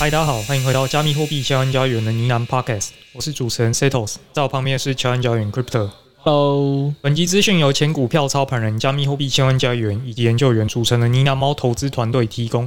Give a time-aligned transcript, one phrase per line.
[0.00, 5.90] 嗨，大家好，欢迎回到加密货币千万交易员的呢喃 Podcast，我是主持人 Setos，在我旁边是千万交易员 Crypto。
[6.22, 12.66] Hello，本集资讯由前股票操盘人、加密货币千万交易员以及研究员组成的呢喃猫投资团队提供。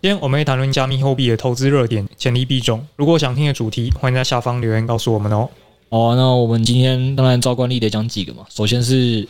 [0.00, 2.84] 今天我们会谈论加密货币的投资热点、潜力币种。
[2.96, 5.48] 如果想听的主题，欢迎在下方留言告诉我们哦。
[5.88, 8.44] 好啊，那我们今天当然照惯例得讲几个嘛。
[8.50, 9.28] 首先是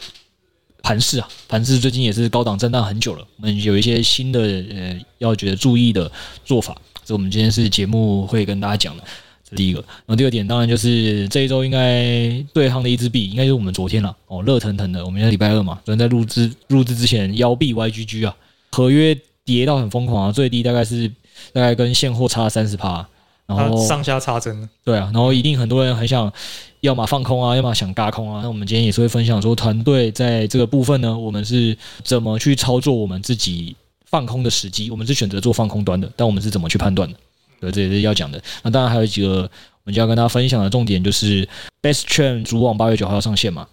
[0.82, 6.10] 盘势啊，盘势最近也是高档震荡很久了，我们有一些新的呃要觉得注意的
[6.46, 6.74] 做法。
[7.04, 9.02] 这我们今天是节目会跟大家讲的，
[9.44, 9.80] 这是第一个。
[9.80, 15.04] 然后第二点，当然就是这一周应该最夯的一支币，应该就是我们昨天了哦，热腾腾的。
[15.04, 18.36] 我们现在礼拜二嘛，昨天在录制录制之前，妖币 YGG 啊，
[18.70, 21.08] 合约跌到很疯狂啊，最低大概是
[21.52, 23.06] 大概跟现货差三十趴，
[23.46, 24.68] 然后上下差真的。
[24.84, 26.32] 对啊，然后一定很多人很想
[26.80, 28.40] 要么放空啊，要么想嘎空啊。
[28.42, 33.74] 那我们今天也是会分享说，团队在这个部分呢，我们是怎么去操作我们自己。
[34.12, 37.18] 放空的时机，我们是选择做放空端的，但我们是怎么去判断的？
[37.58, 38.40] 对，这也是要讲的。
[38.62, 41.48] 那当然还有几个，我们就要跟大家分享的重点就是
[41.80, 43.66] ，Best Chain 主网八月九号要上线嘛。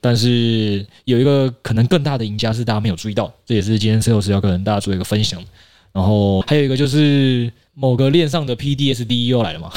[0.00, 5.42] 但是有一个可能更大的赢家是大家没有注意到，这也是今天 Sales 要跟大家做一个分享。
[5.92, 9.72] 然后还有一个就是某个链上的 PDSDE 又来了嘛。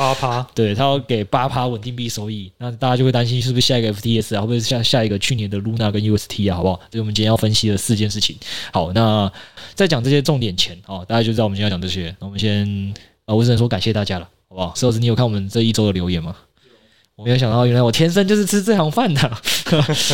[0.00, 6.76] 八趴，对，他要给八趴稳定币收益，那大家就会担心是不是下一个 FTS 啊，会不会下下一个去年的 Luna 跟 UST 啊，好不好？
[6.90, 8.34] 所以我们今天要分析的四件事情。
[8.72, 9.30] 好，那
[9.74, 12.16] 在讲这些重点前，哦，大家就知道我们今天要讲这些。
[12.18, 12.94] 那我们先
[13.26, 14.72] 啊，我只能说感谢大家了，好不好？
[14.74, 16.34] 石老师，你有看我们这一周的留言吗？
[17.16, 19.30] 我没有想到，原来我天生就是吃这行饭的，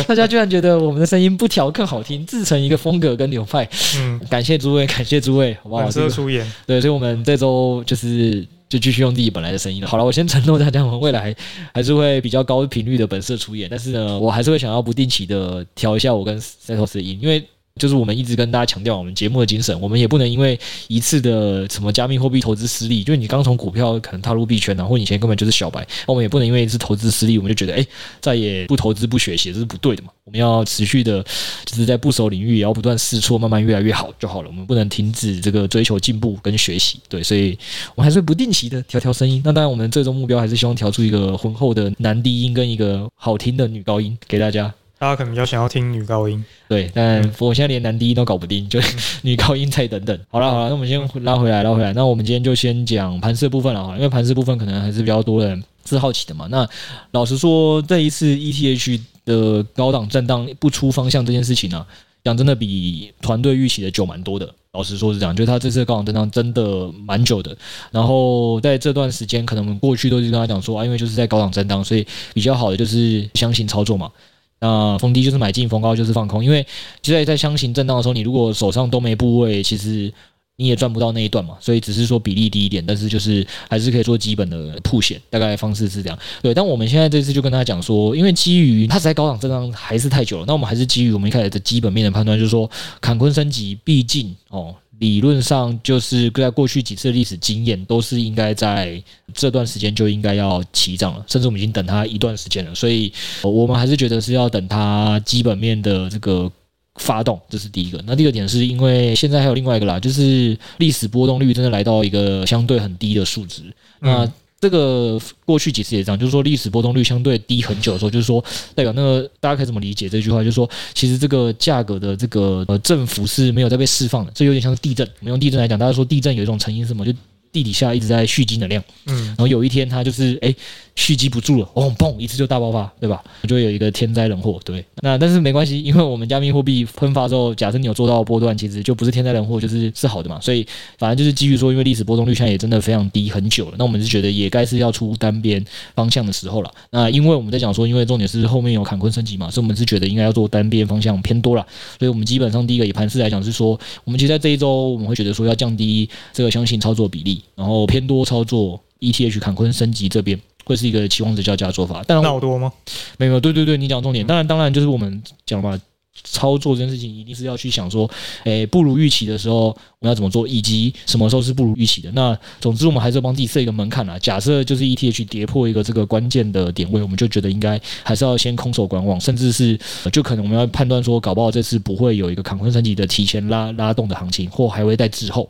[0.05, 3.65] 大家居然觉得我们的声音不调更好听，自成一个风格跟流派。
[3.95, 5.89] 嗯，感谢诸位，感谢诸位，好不好？
[5.89, 6.45] 出演。
[6.65, 8.45] 对，所以我们这周就是。
[8.69, 9.87] 就继续用自己本来的声音了。
[9.87, 11.35] 好了，我先承诺大家，我们未来
[11.73, 17.43] 还是会比较高频率的本色出演，但是呢，我还是会想要不定期的调一下我跟 Setos 的音，因为。
[17.77, 27.85] 就是我们一直跟大家强调我们节目的精神，我们也不能因为一次的什么加密货币投资失利，就是你刚从股票可能踏入币圈，然后你以前根本就是小白，我们也不能因为一次投资失利，我们就觉得哎，
[28.19, 30.09] 再也不投资不学习，这是不对的嘛。
[30.25, 31.23] 我们要持续的，
[31.65, 34.49] 就是在不熟领域也要不断试错，慢慢越来越好就好了。
[34.49, 37.57] 我们不能停止这个追求进步跟学习，对，所以
[37.95, 39.41] 我们还是会不定期的调调声音。
[39.45, 44.73] 那当然，我们最终目标还是希望调出一个浑厚的男低音跟一个好听的女高音给大家。
[44.99, 48.79] 大家可能比较想要听女高音，对，但我现在连男低音都搞不定，就
[49.21, 50.19] 女高音再等等。
[50.29, 51.93] 好了好了，那我们先拉回来，拉回来。
[51.93, 56.47] 那我们今天就先讲盘势部分了哈，因为盘势部分可能还是比较多人是好奇的嘛。
[56.49, 56.67] 那
[57.11, 61.85] 老实说，这一次 ETH 的高档震荡不出方向这件事情呢、啊，
[62.23, 64.51] 讲真的比团队预期的久蛮多的。
[64.71, 67.55] 老实说是这样，就是他这次的高档震荡真的蛮久的。
[67.91, 74.11] 然后在这段时间，可能我们过去都是跟他讲说啊，因为就是在高档震荡，所以比较好的就是箱型操作嘛。
[74.59, 76.65] 那逢低就是买进，逢高就是放空，因为
[77.01, 80.11] 就在在箱型震荡的时候，你如果手上都没部位，其实
[80.55, 81.55] 你也赚不到那一段嘛。
[81.59, 86.17] 所以只是说比例低一点，但是就是还是可以做基本的铺险，大概方式是这样。
[86.41, 92.69] 对，但我们现在这次就跟他讲说，因为基于它在高档震荡还是太久了，那我们还是基于我们一开始的基本面的判断，就是说
[92.99, 94.73] 坎昆升级，毕竟哦。
[94.99, 99.01] 理论上就是在过去几次历史经验，都是应该在
[99.33, 103.11] 这段时间就应该要起涨了，甚至我们已经等它一段时间了，所以
[103.43, 106.51] 我们还是觉得是要等它基本面的这个
[106.95, 108.03] 发动，这是第一个。
[108.07, 113.61] 那第二点是因为现在还有另外一个啦，就是历史波动率真的来到一个相对很低的数值，
[113.99, 114.31] 那。
[114.59, 118.43] 这个过去几次也这样，就是说历史波动率相对低很久的时候，就是说
[118.73, 120.39] 代表那个大家可以怎么理解这句话？
[120.39, 125.05] 就是说，其实这个价格的这个呃振幅是没有在被释放的，这有点像是地震。
[125.19, 127.05] 我们用地震来讲，大家说地震有一种成因是什么？
[127.05, 127.13] 就
[127.51, 130.55] 地底下一直在蓄积能量，嗯，然后有一天它就是哎。
[130.97, 133.23] 蓄积不住了，哦，砰，一次就大爆发，对吧？
[133.47, 134.83] 就会有一个天灾人祸，对。
[135.01, 140.41] 那但是没关系，因为我们加密货币喷发之后，假设你有做到波段，其实就不是天灾人祸，就是是好的嘛。
[140.41, 140.65] 所以
[140.97, 145.63] 反正就是基于说，因为历史波动率现在也真的非常低很久了，那我们是觉得也该是要出单边
[145.93, 146.71] 方向的时候了。
[146.89, 151.63] 那因为我们在讲说，因为重点是后面有坎昆升级嘛，所以我们是觉得应该要做单边方向偏多了。
[151.99, 158.81] 所以我们基本上第一个以盘势来讲是说，我们其实在这一周我们会觉得说要降低这个相信操作比例，然后偏多操作。
[158.99, 162.03] ETH 坎昆升级这边会是一个期望值较佳的做法。
[162.05, 162.71] 但闹多吗？
[163.17, 164.25] 没有，对对对，你讲重点。
[164.27, 165.79] 当然，当然就是我们讲嘛。
[166.23, 168.09] 操作这件事情一定是要去想说，
[168.43, 172.11] 诶，不如预期的时候我们要怎么做，以及什么时候是不如预期的。
[172.13, 174.17] 那总之，我们还是要帮自己设一个门槛啊。
[174.17, 179.79] 假设就是 ETH 跌破一个这个关键的点位，我们就觉得应该还是要先空手观望，甚至是
[180.11, 185.47] 就可能我们要判断说，搞不好这次不会有一个坎昆升级的提前拉拉动的行情，或还会在滞后。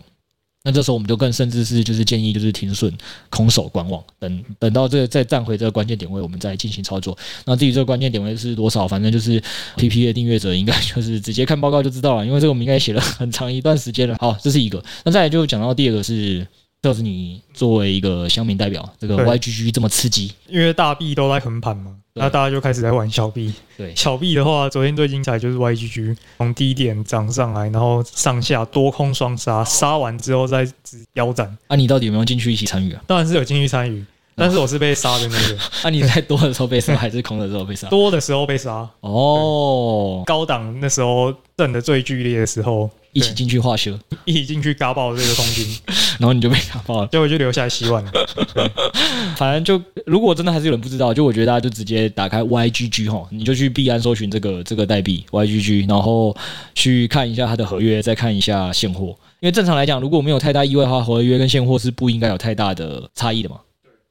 [0.67, 2.93] 那这时候我们就更甚至是就是建议就是停损
[3.29, 7.17] 空手观望，等等到这个再站回这个关键点位，我们再进行操作。
[7.45, 9.41] 那至于这个关键点位是多少，反正就是
[9.77, 14.17] PP 的订阅者应该就是直接看报告就知道了，因为这个我们应该写了很长一段时间了。
[14.19, 14.83] 好，这是一个。
[15.05, 16.45] 那再来就讲到第二个是。
[16.87, 23.53] 就是你作为一个乡民代表，这个 YGG 这么刺激，因为大币都在横盘嘛，那大家就开始在玩小币。
[23.75, 30.65] 对，小币的话，昨天最精彩就是 YGG 从低点涨上来，然后上下多空双杀，杀完之后再
[31.15, 31.57] 腰斩。
[31.67, 33.03] 啊，你到底有没有进去一起参与啊？
[33.05, 35.57] 当然是有进去参与，但是我是被杀的那个。
[35.83, 37.89] 啊，你在多的时候被杀，还是空的时候被杀？
[37.89, 38.89] 多的时候被杀。
[39.01, 42.89] 哦，高档那时候震的最剧烈的时候。
[43.17, 45.65] 一起进去化学， 一起进去嘎爆这个空军，
[46.19, 48.11] 然后你就被嘎爆了， 结果就留下来洗碗了。
[49.35, 56.35] 反正就如果真的还是有人不知道，就我觉得大家就直接打开 YGG 哈，你就去币安搜寻这个这个代币 YGG，然后
[56.75, 59.15] 去看一下它的合约，再看一下现货。
[59.39, 63.57] 因为正常来讲，如果没有太大意外的话，合约跟现货是不应该有太大的差异的嘛。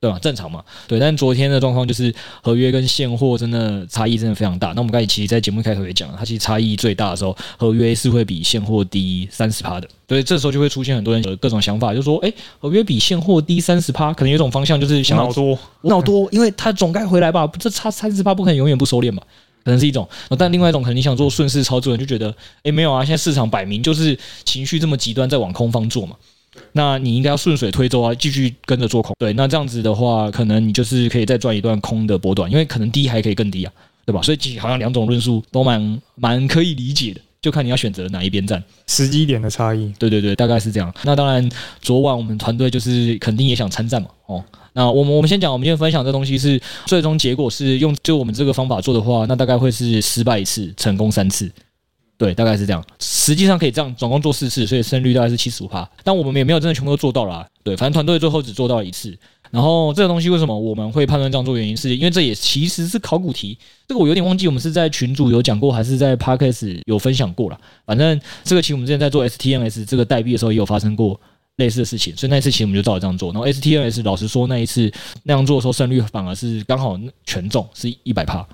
[0.07, 0.19] 对吧？
[0.21, 1.01] 正常嘛，对。
[1.01, 4.69] 但昨天的状况就是合约跟现货真的差异真的非常大。
[4.69, 9.89] 那我们刚才其实，在节目开头也讲了，它其实差异最大的时候，合约是会比现货低三十趴的。
[10.09, 17.45] 所以这时候就会出现很多人有各种想法，就是说，哎，合约比现货低三十趴，可能有种方向就是想要多闹多，因为它总该回来吧？
[17.59, 19.23] 这差三十趴不可能永远不收敛吧？
[19.65, 20.09] 可能是一种。
[20.39, 22.33] 但另外一种可能，你想做顺势操作，就觉得，
[22.63, 26.15] 哎，没有啊，现在市场摆明就是情绪这么极端，在往空方做嘛。
[26.73, 29.15] 那你应该要顺水推舟啊，继续跟着做空。
[29.19, 33.73] 对，那这样子的话，可能你就是可以再赚一段空的波段，因为可能低还可以更低啊，
[34.05, 34.21] 对吧？
[34.23, 38.63] 所以好像两种论述都蛮蛮可以理解的，就看你要选择哪一边站。
[38.87, 40.93] 时机点的差异，对对对，大概是这样。
[41.05, 41.49] 那当然，
[41.81, 44.09] 昨晚我们团队就是肯定也想参战嘛。
[44.27, 51.51] 哦，那我们我们先讲，我们今天分享这东西是最终结果是用就我们这个方法做的话，那大概会是失败一次，成功三次。
[52.19, 52.83] 对，大概是这样。
[52.99, 55.89] 实际上可以这样，总共做四次，所以胜率大概是七十五趴。
[56.03, 57.47] 但我们也没有真的全部都做到了啊。
[57.63, 59.17] 对，反正团队最后只做到一次。
[59.51, 61.57] 然后这个东西为什么我们会判断这样做？
[61.57, 63.57] 原因是因为这也其实是考古题。
[63.87, 67.59] 这个我有点忘记，我们是在群组有讲过，还是在 Podcast 有分享过了。
[67.85, 71.19] 反正这个其实我们之前在做 STNS 这个代币的时候，也有发生过
[71.57, 72.17] 类似的事情。
[72.17, 73.33] 所以那一次其实我们就照着这样做。
[73.33, 74.91] 然后 STNS 老实说，那一次
[75.23, 78.47] 那样做的时候，胜率反而是刚好全中，是一百趴。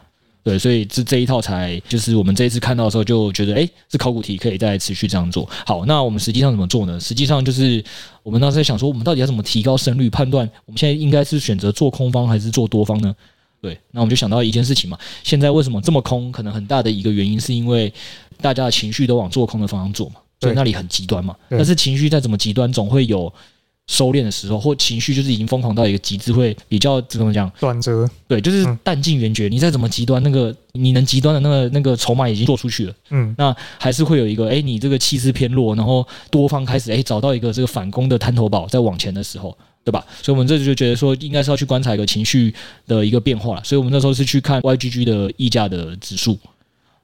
[0.44, 5.48] 对，所以这这一套才就是我们这一次看到的时候就觉得，哎，是考古题，可以再持续这样做。
[5.64, 6.98] 好，那我们实际上怎么做呢？
[6.98, 7.82] 实际上就是
[8.24, 10.10] 我们当时在想说，我们到底要怎么提高胜率？
[10.10, 13.14] 判断我们现在应该是选择做空方还是做多方呢？
[13.60, 16.32] 对，那我们就想到一件事情嘛，现在为什么这么空？
[16.32, 17.92] 可能很大的一个原因是因为
[18.40, 21.36] 大家的情绪都往做空的方向做嘛，所以那里很极端嘛。
[21.48, 23.32] 但是情绪再怎么极端，总会有。
[23.88, 27.50] 收敛的时候，或情绪就是已经疯狂到一个极致，会比较怎么讲？
[27.58, 29.48] 转折，对，就是弹尽援绝。
[29.48, 40.06] 你再怎么极端，那个你能极端的那个那个筹码已经做出去了，嗯，那还是会有一个，哎，你这个气势偏弱，然后多方开始哎找到一个这个反攻的滩头堡，在往前的时候，对吧？
[40.22, 42.54] 所以我们这就觉得说，应该是要去观察一个情绪
[42.86, 43.64] 的一个变化了。
[43.64, 46.38] 所以我们那时候是去看 YGG 的溢价的指数，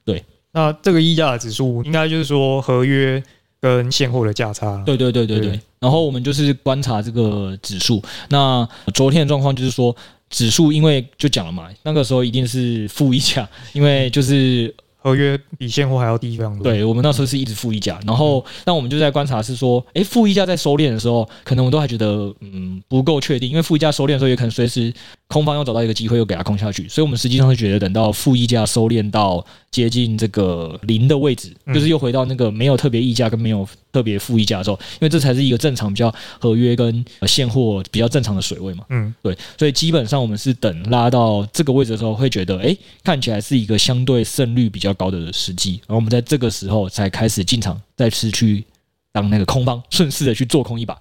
[0.05, 0.23] 对，
[0.53, 3.21] 那这个溢价的指数应该就是说合约。
[3.61, 5.59] 跟现货的价差，对对对对对。
[5.79, 8.01] 然后我们就是观察这个指数。
[8.29, 9.95] 那昨天的状况就是说，
[10.29, 14.73] 指数因为就讲了嘛，那个时候一定是负溢价， 因为就是。
[15.01, 16.61] 合约比现货还要低非常多。
[16.61, 24.93] 对，我们那时候是一直负溢价，然后那我们就在观察是说，诶，负溢价在收敛的时候，可能我们都还觉得嗯不够确定，因为负溢价收敛的时候，也可能随时
[25.29, 38.83] 空方又找到一个机会又给它空下去，所以我们实际上会觉得等到负溢价收敛到接近这个零的位置，就是又回到那个没有特别溢价跟没有特别负溢价的时候，因为这才是一个正常比较合约跟现货比较正常的水位嘛。
[38.89, 48.63] 嗯，对，所以基本上我们是等拉到这个位置的时候，会觉得诶，看起来是一个相对胜率比较高的时机，然后我们在这个时候才开始进场，再次去
[49.11, 50.97] 当那个空方，顺势的去做空一把。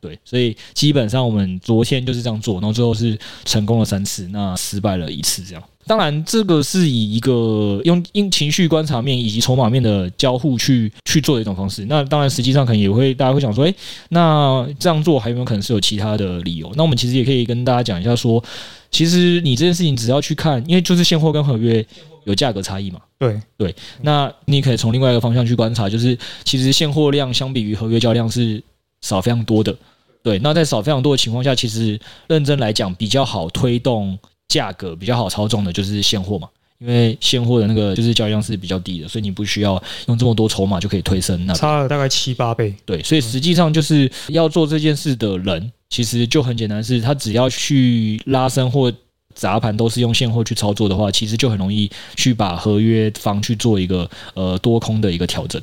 [0.00, 5.62] 对，所以基本上我们昨天就是这样做，然后最后是成功了三次，那失败了一次，这样。
[5.88, 11.86] 当然，这个是以一个用因情绪观察面以及筹码面的交互去去做的一种方式。
[11.88, 13.72] 那当然，实际上可能也会大家会想说，诶，
[14.08, 16.72] 那这样做还有没有可能是有其他的理由？
[16.74, 18.42] 那我们其实也可以跟大家讲一下，说，
[18.90, 21.86] 其实你这件事情只要去看，因为就是现货跟合约
[22.24, 22.98] 有价格差异嘛。
[23.16, 23.72] 对对，
[24.02, 28.60] 那你可以从另外一个方向去观察，就是其实现货量相比于合约交易量是
[29.06, 29.74] 少非常多的。
[30.22, 36.48] 对，那在少非常多的情况下，其实认真来讲，比较好推动价格、比较好操纵的就是现货嘛。
[36.78, 41.54] 因为现货的那个就是交易量是比较低的，所以你不需要用这么多筹码就可以推升那。
[41.54, 42.74] 差了大概七八倍。
[42.84, 48.92] 对，所以实际上就是要做这件事的人，其实就很简单，是他只要去拉升或
[49.34, 55.62] 砸盘都是用现货去操作的话，其实就很容易去把合约方去做一个呃多空的一个调整。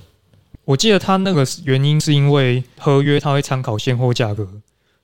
[0.66, 4.48] 我记得他那个原因是因为合约他会参考现货价格，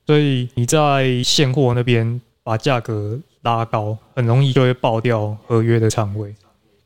[0.05, 3.19] 所以你在现货那边把价格。
[3.43, 6.35] 拉高很容易就会爆掉合约的仓位，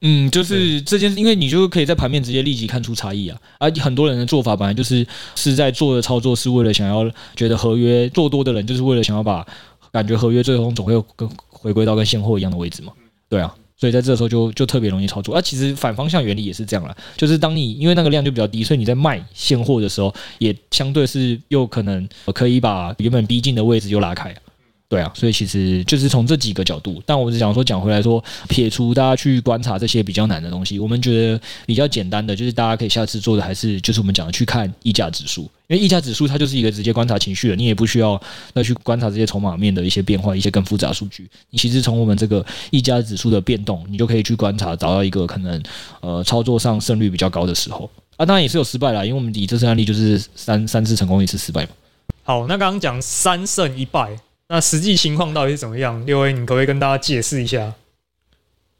[0.02, 3.36] 嗯，就是这件事，因为你就可以在盘面直接立即看出差异啊。
[3.58, 5.04] 而很多人的做法本来就是
[5.34, 9.44] 是在做的操作，是为了想要觉得合约做多的人，就是为了想要把
[9.92, 12.94] 感觉合约最终总会跟回归到跟现货一样的位置嘛。
[13.28, 15.36] 对啊，所以在这时候就就特别容易操作。
[15.36, 24.34] 啊，其实反方向原理也是这样了，就是当你因为那个量就比较低，所以你在卖现货的时候，也相对是又可能可以把原本逼近的位置又拉开。
[24.94, 38.22] 对啊，所以其实就是从这几个角度，但我只想说讲回来说，撇除大家去观察这些比较难的东西，我们觉得比较简单的，就是大家可以下次做的还是就是我们讲的去看溢价指数，因为溢价指数它就是一个直接观察情绪的，你也不需要
[38.54, 41.28] 再去观察这些筹码面的一些变化，一些更复杂数据。
[41.50, 45.60] 你其实从我们这个溢价指数的变动，你就可以去观察，找到一个可能
[46.02, 51.70] 呃操作上胜率比较高的时候啊，当然也是有失败啦，因为我们以这次案例就是三三次成功，一次失败嘛。
[52.26, 54.16] 好，那刚刚讲三胜一败。
[54.54, 56.06] 那实际情况到底是怎么样？
[56.06, 57.74] 六 A，你可不可以跟大家解释一下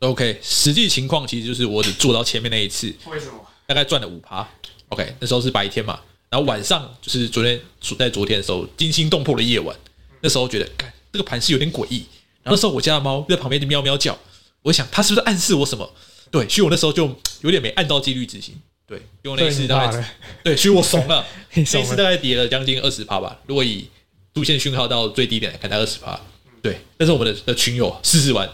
[0.02, 3.34] ？OK，实际情况其实就是我只做到前面那一次，为什么？
[3.66, 4.48] 大概赚了五趴。
[4.90, 6.00] OK，那时候是白天嘛，
[6.30, 7.60] 然后晚上就是昨天
[7.98, 9.76] 在昨天的时候惊心动魄的夜晚，
[10.22, 12.06] 那时候觉得，看这个盘是有点诡异。
[12.44, 14.16] 然后那时候我家的猫在旁边就喵喵叫，
[14.62, 15.92] 我想它是不是暗示我什么？
[16.30, 17.08] 对，所以我那时候就
[17.42, 18.54] 有点没按照纪律执行。
[18.86, 21.26] 对，因为那一次大概对，所以我 怂了，
[21.56, 23.40] 那一次大概跌了将近二十趴吧。
[23.48, 23.88] 如果以
[24.34, 26.20] 出现讯号到最低点来看，它二十趴，
[26.62, 26.78] 对。
[26.98, 28.50] 但是我们的的群友试试完，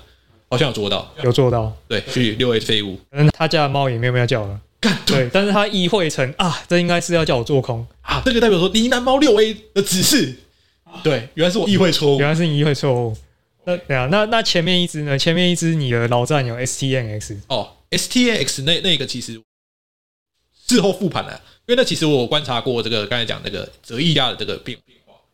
[0.50, 2.02] 好像有做到，有做到，对。
[2.08, 4.60] 所以六 A 废物，嗯，他家的猫也喵喵叫了，
[5.06, 5.30] 对。
[5.32, 10.36] 但是他意会成啊，这应该是要叫我做空啊，这个代表说呢喃猫六 A 的指示，
[11.02, 13.16] 对，原来是我意会错误，原来是你意会错误。
[13.64, 15.18] 那对啊，那那前面一只呢？
[15.18, 19.40] 前面一只你的老战友 STNX 哦，STNX 那那个其实
[20.68, 24.78] 事后复盘了，因为那其实我观察过这个刚才讲那个折溢价的这个变。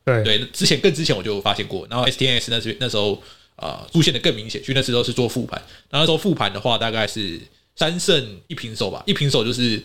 [0.06, 3.14] 对对，之前更之前我就发现过，然后 STNX 那时那时候
[3.56, 5.60] 啊、呃、出现的更明显，因为那时候是做复盘，
[5.90, 7.42] 然后那时候复盘的话大概是
[7.76, 9.82] 三胜一平手吧，一平手就是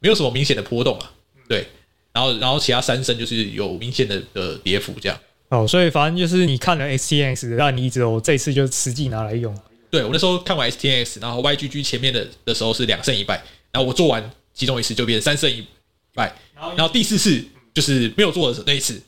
[0.00, 1.12] 没有什么明显的波动啊，
[1.48, 1.68] 对，
[2.12, 5.16] 然后然后其他三胜就是有明显的呃跌幅这样。
[5.50, 9.56] 哦，所以反正就是你看了 STNX 的案例之后，这次就实际拿来用。
[9.88, 15.64] 对，我那时候看完 STNX，然后 YGG 前面的的时候是两胜一败，然后我做完其中一次就变三胜一
[16.12, 16.34] 败，
[16.76, 19.00] 然后第四次就是没有做的时候那一次。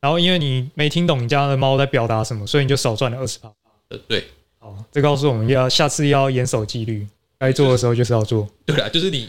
[0.00, 3.52] 然后因为你没听懂你家的猫在表达什么，所以你就少赚了二十趴。
[3.88, 4.24] 呃，对，
[4.58, 7.06] 好，这告诉我们要下次要严守纪律，
[7.38, 8.48] 该做的时候就是要做。
[8.64, 9.28] 对啊，就是你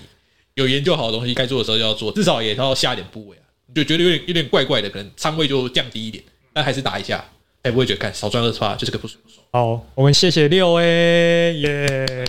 [0.54, 3.44] 有研究好的东西，该做的时候就要做，至少也要下点部位啊。
[3.68, 6.24] 你就觉得有点有点怪怪的，可能仓位就降低一点，
[6.54, 7.24] 但还是打一下，
[7.64, 9.20] 才不会觉得看少赚二十趴就是个不爽。
[9.52, 12.28] 好，我们谢谢六 A 耶。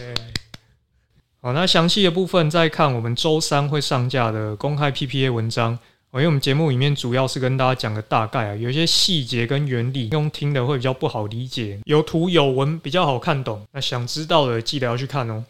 [1.42, 5.78] 好，那详细的部分再看我们周三会上架的公开 PPA 文章。
[6.14, 13.64] 因为我们节目里面主要是跟大家讲个大概啊，有一些细节跟原理用听的会比较不好理解，有图有文比较好看懂。
[13.72, 15.44] 那想知道的记得要去看哦。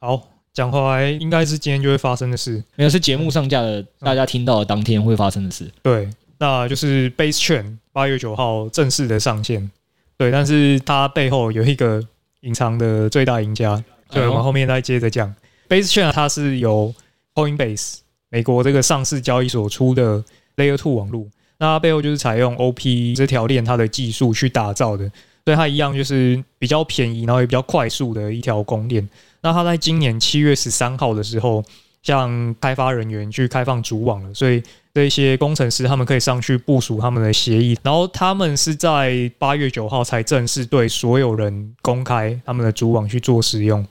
[0.00, 5.68] 好，讲回来，应该是今天就会发生的事，没有是节目上架的，大家听到的当天会发生的事。
[5.82, 9.68] 对，那就是 Base Chain 八月九号正式的上线。
[10.16, 12.00] 对，但是它背后有一个
[12.42, 15.34] 隐藏的最大赢家，对，我们后面再接着讲。
[15.68, 16.94] Base Chain 它是由
[17.34, 18.03] Coinbase。
[18.34, 20.20] 美国这个上市交易所出的
[20.56, 21.24] Layer Two 网络，
[21.56, 25.08] 那它背后就是采用 OP 这条链它的技术去打造的，
[25.44, 29.08] 所以它一样就是比较便宜，然后也比较快速的一条公链。
[29.40, 31.62] 那它在今年七月十三号的时候，
[32.02, 34.60] 向开发人员去开放主网了，所以
[34.92, 43.86] 这些工程师他们可以上去部署他们的协议，然后他们是在八月九号才正式对所有人公开他们的主网去做使用。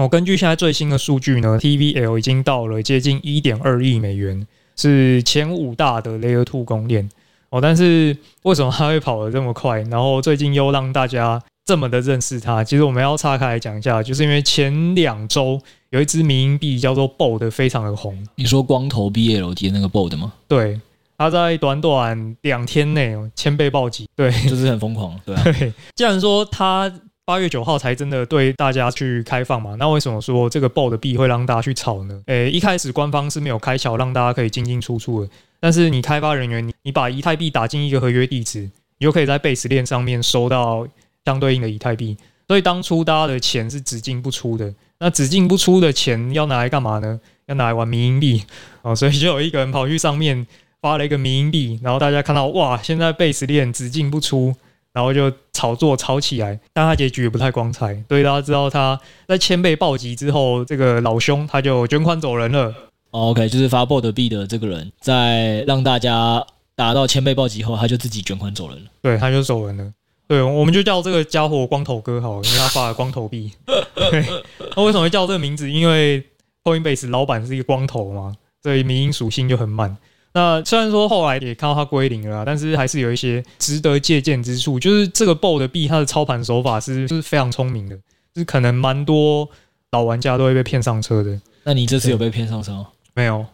[0.00, 7.06] 哦，根据现在最新的数据呢，TVL 已经到了接近一点二亿美元，是前五大的 Layer Two 公链。
[7.50, 9.82] 哦，但是为什么它会跑得这么快？
[9.90, 12.64] 然后最近又让大家这么的认识它？
[12.64, 18.16] 其实我们要岔开来讲一下，就是因为前两周有一支民营币叫做 BOLD 非常的红。
[18.36, 20.32] 你说光头 BLT 那个 BOLD 吗？
[20.48, 20.80] 对，
[21.18, 25.70] 它在短短两天内千倍暴击，对，就是很疯狂，对、啊、 对。
[25.94, 26.90] 既然说它。
[27.30, 29.76] 八月九号才真的对大家去开放嘛？
[29.78, 32.22] 那为什么说这个 b o 的币会让大家去炒呢？
[32.26, 35.30] 诶、一开始官方是没有开桥让大家可以进进出出的。
[35.60, 38.62] 但是你开发人员，你你把以太币打进一个合约地址，
[38.98, 40.84] 你就可以在 Base 链上面收到
[41.24, 42.16] 相对应的以太币。
[42.48, 44.74] 所以当初大家的钱是只进不出的。
[44.98, 47.20] 那只进不出的钱要拿来干嘛呢？
[47.46, 48.42] 要拿来玩迷因币
[48.82, 48.92] 哦。
[48.92, 50.44] 所以就有一个人跑去上面
[50.80, 54.52] 发了一个迷因币，然后大家看到哇，现在 Base 链只进不出，
[54.92, 56.58] 然后就炒作炒起来。
[56.72, 58.02] 但他结局也不太光彩。
[58.08, 62.74] 所以大家知道他在千倍暴击之后，这个老兄他就卷款走人了。
[63.10, 68.90] OK，就是发 BOLD 币的这个人，在让大家达到千倍暴击后，他就自己卷款走人了。
[69.02, 69.92] 对，他就走人了。
[70.28, 73.50] 对，我们就叫这个家伙光头哥好了，因为他发了光头币。
[73.66, 74.24] 对，
[74.76, 75.68] 那为什么会叫这个名字？
[75.68, 76.24] 因为
[76.62, 78.32] Coinbase 老板是一个光头嘛，
[78.62, 79.96] 所以民营属性就很满。
[80.32, 84.78] 那虽然说后来也看到它归零了，但是还是有一些值得借鉴之处。
[84.78, 89.48] 就是这个 BOLD 币，它的操盘手法是就是非常聪明的，就是可能蛮多
[89.90, 91.40] 老玩家都会被骗上车的。
[91.64, 92.86] 那你这次有被骗上车吗？
[93.12, 93.44] 没有，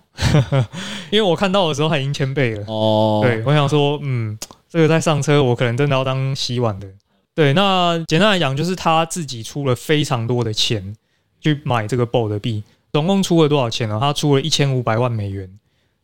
[1.11, 2.65] 因为我看到的时候还已经千倍了。
[2.67, 6.87] 哦，对，我想说，嗯，这个再上车，我可能真的要当洗碗的。
[7.35, 10.95] 对，那简单来讲，就是他自己出了非常多的钱
[11.41, 13.99] 去买这个 BOLD 币，总共出了多少钱呢？
[13.99, 15.51] 他出了一千五百万美元，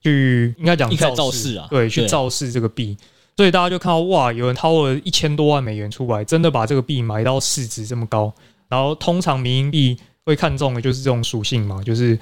[0.02, 2.96] 去应该讲造势啊，对，去造势这个币。
[3.36, 8.32] 所以大家就看到，哇，有人掏了一千多万美元出来，真的把这个币买到市值这么高。
[8.68, 12.18] 然后通常民营币会看中的就是这种属性嘛，就是。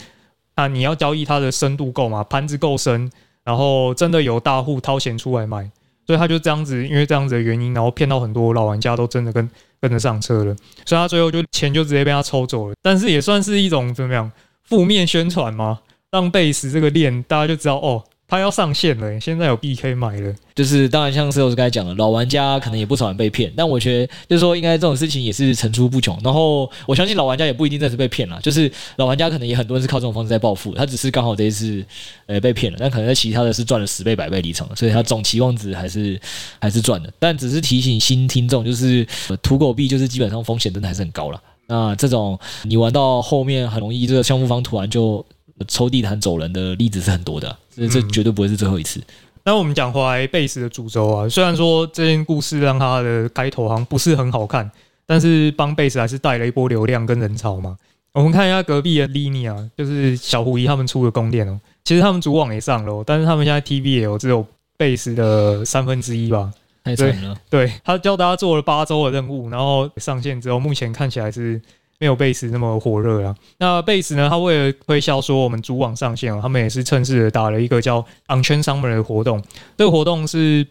[0.56, 2.22] 啊你要交易它的深度够嘛？
[2.24, 3.10] 盘子够深，
[3.44, 5.70] 然后真的有大户掏钱出来买，
[6.06, 9.48] 所以他就这样子，因为这样子的原因，然后骗到很多老玩家都真的跟
[9.80, 12.74] 跟着上车了，所以他最后就钱就直接被他抽走了。
[12.82, 14.30] 但是也算是一种怎么样
[14.64, 15.78] 负面宣传嘛，
[16.10, 18.02] 让贝斯这个链大家就知道哦。
[18.26, 20.32] 他要上线了，现在有 B K 买了。
[20.54, 26.16] 就是当然，像 s a l e 刚才讲的，老玩家可能也不少人被骗，但我觉得就是说，应该这种事情也是层出不穷。
[26.22, 31.84] 然后我相信老玩家也不一定真的是被骗了，就是老玩家可能也很多人是靠这种方式在暴富，他只是刚好这一次
[32.26, 36.20] 呃被骗了，但可能在其他的是赚了十倍、百倍离场，所以他总期望值还是
[36.60, 37.12] 还是赚的。
[37.18, 39.04] 但只是提醒新听众，就是
[39.42, 41.42] 土狗币就是基本上风险真的还是很高了。
[41.66, 45.24] 那这种你玩到后面很容易这个项目方突然就
[45.68, 47.56] 抽地毯走人的例子是很多的。
[47.74, 49.00] 这这绝对不会是最后一次。
[49.44, 54.70] 那、嗯、我们讲回来，Base 的主轴啊，虽然说这件故事让他的开头好像不是很好看，
[55.06, 57.76] 但是帮 Base 还是带了一波流量跟人潮嘛。
[58.12, 61.58] 我们看一下隔壁的 Linea，就是小狐狸他们出的宫殿哦。
[61.84, 64.44] 其实他们主网也上了，但是他们现在 TVL 只有
[64.76, 66.52] Base 的三分之一吧，
[66.84, 67.34] 太惨了。
[67.48, 71.60] 对，他教大家做了八周的任务，然后上线之后，目前看起来是。
[72.00, 73.36] 没有 Base 那么火热啊。
[73.58, 74.28] 那 Base 呢？
[74.28, 79.40] 他为了推销说我们主网上线了，他们也是趁势的打了一个叫 On-Chain Summer 的活动。
[79.76, 80.66] 这个活动是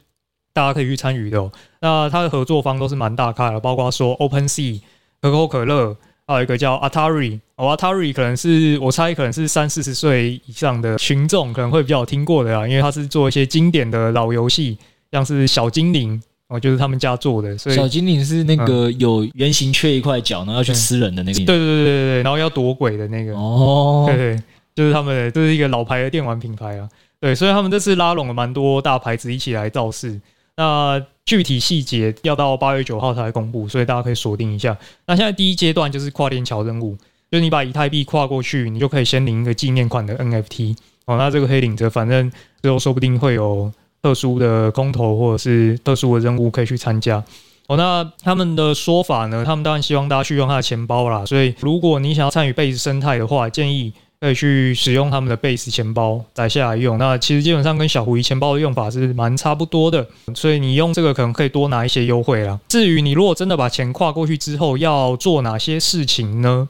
[0.51, 1.51] 大家可以去参与的喔。
[1.81, 4.81] 那他的合作方都是蛮大咖的，包括说 OpenSea、
[5.21, 7.39] 可口可乐，还有一个叫 Atari。
[7.55, 14.79] 哦，Atari 可能是我猜可能是三四十岁以上的群众可能会比较听过的啊，因为他是做一些经典的老游戏，
[15.11, 16.19] 像是小精灵。
[16.49, 21.37] 哦，就是他们家做的，所以小精灵是那个有圆形缺一块角，然后要去吃人的那个。
[21.37, 23.35] 对对对对对，然后要躲鬼的那个。
[23.35, 26.89] 哦，对 对，就是他们的，这是一个老牌的电玩品牌啊。
[27.19, 30.19] 对，所以他们这次拉拢了蛮多大牌子一起来造势。
[30.57, 34.75] 那具体细节要到八月九号才公布，所以大家可以锁定一下。
[35.05, 36.97] 那现在第一阶段就是跨链桥任务，
[37.29, 40.75] 就是你把以太币跨过去，你就可以先领一个纪念款的 NFT。
[41.05, 42.31] 哦，那这个黑领者反正
[42.63, 43.71] 最后说不定会有。
[44.01, 47.23] 特殊的空投或者是特殊的任务可以去参加
[47.67, 47.75] 哦。
[47.75, 49.43] 那他们的说法呢？
[49.45, 51.25] 他们当然希望大家去用他的钱包啦。
[51.25, 56.97] 所以如果你想要参与 Base 生态的话，建议可以去使用他们的 Base 钱包载下来用。
[56.97, 60.05] 那其实基本上跟小狐狸钱包的用法是蛮差不多的。
[60.33, 62.59] 所以你用这个可能可以多拿一些优惠啦。
[62.67, 66.67] 至于你如果真的把钱跨过去之后要做哪些事情呢？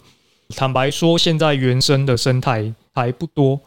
[0.55, 3.59] 坦白说，现在原生的生态还不多。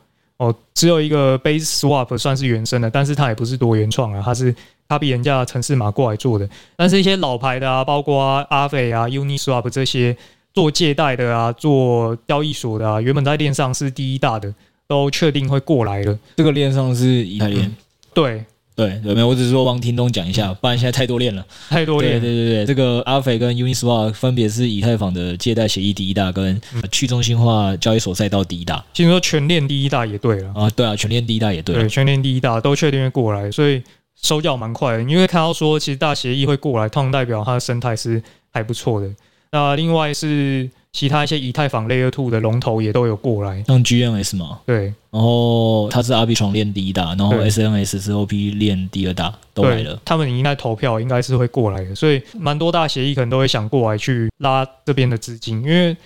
[0.43, 4.53] 哦，只有一个 Base Swap 算是原生的，但是它也不是多原创啊，它是
[4.89, 6.49] copy 人家的程式码过来做的。
[6.75, 10.17] 但是一些老牌的啊，包括 Aave 啊、Uniswap 这些
[10.53, 14.53] 做借贷的啊、做交易所的啊，原本在链上是第一大的，
[14.89, 16.19] 都确定会过来了。
[16.35, 17.77] 这个链上是以太链，
[18.13, 18.45] 对。
[18.75, 19.29] 对，有没有？
[19.29, 22.21] 我只是说帮听众讲一下，不然现在太多链了，太多链。
[22.21, 28.83] 对对对对，这个 Aave 跟 Uniswap 分别是以太坊的借贷协议第一大，跟去中心化交易所赛道第一大。
[28.95, 31.75] 其实说全链第一大也对了啊，对啊，全链第一大也对。
[31.75, 33.83] 对，全链第一大都确定会过来，所以
[34.23, 35.03] 收脚蛮快的。
[35.03, 39.09] 因为看到说，其实大协议会过来，通常代表它的生态是还不错的。
[39.51, 40.71] 那另外是。
[40.93, 49.99] 其他一些以太坊 Layer Two 的龙头也都有过来，像 GNS 嘛，对，然后它是 Arbitrum 链第一大，然后 SNS 是 OP 链第二大，都来了。
[50.05, 55.97] 他们应该投票应该是会过来的，所以蛮多大协议可能都会想过来去拉这边的资金，因为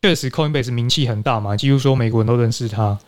[0.00, 2.98] 确实 Coinbase 名气很大嘛，几乎说美国人都认识他。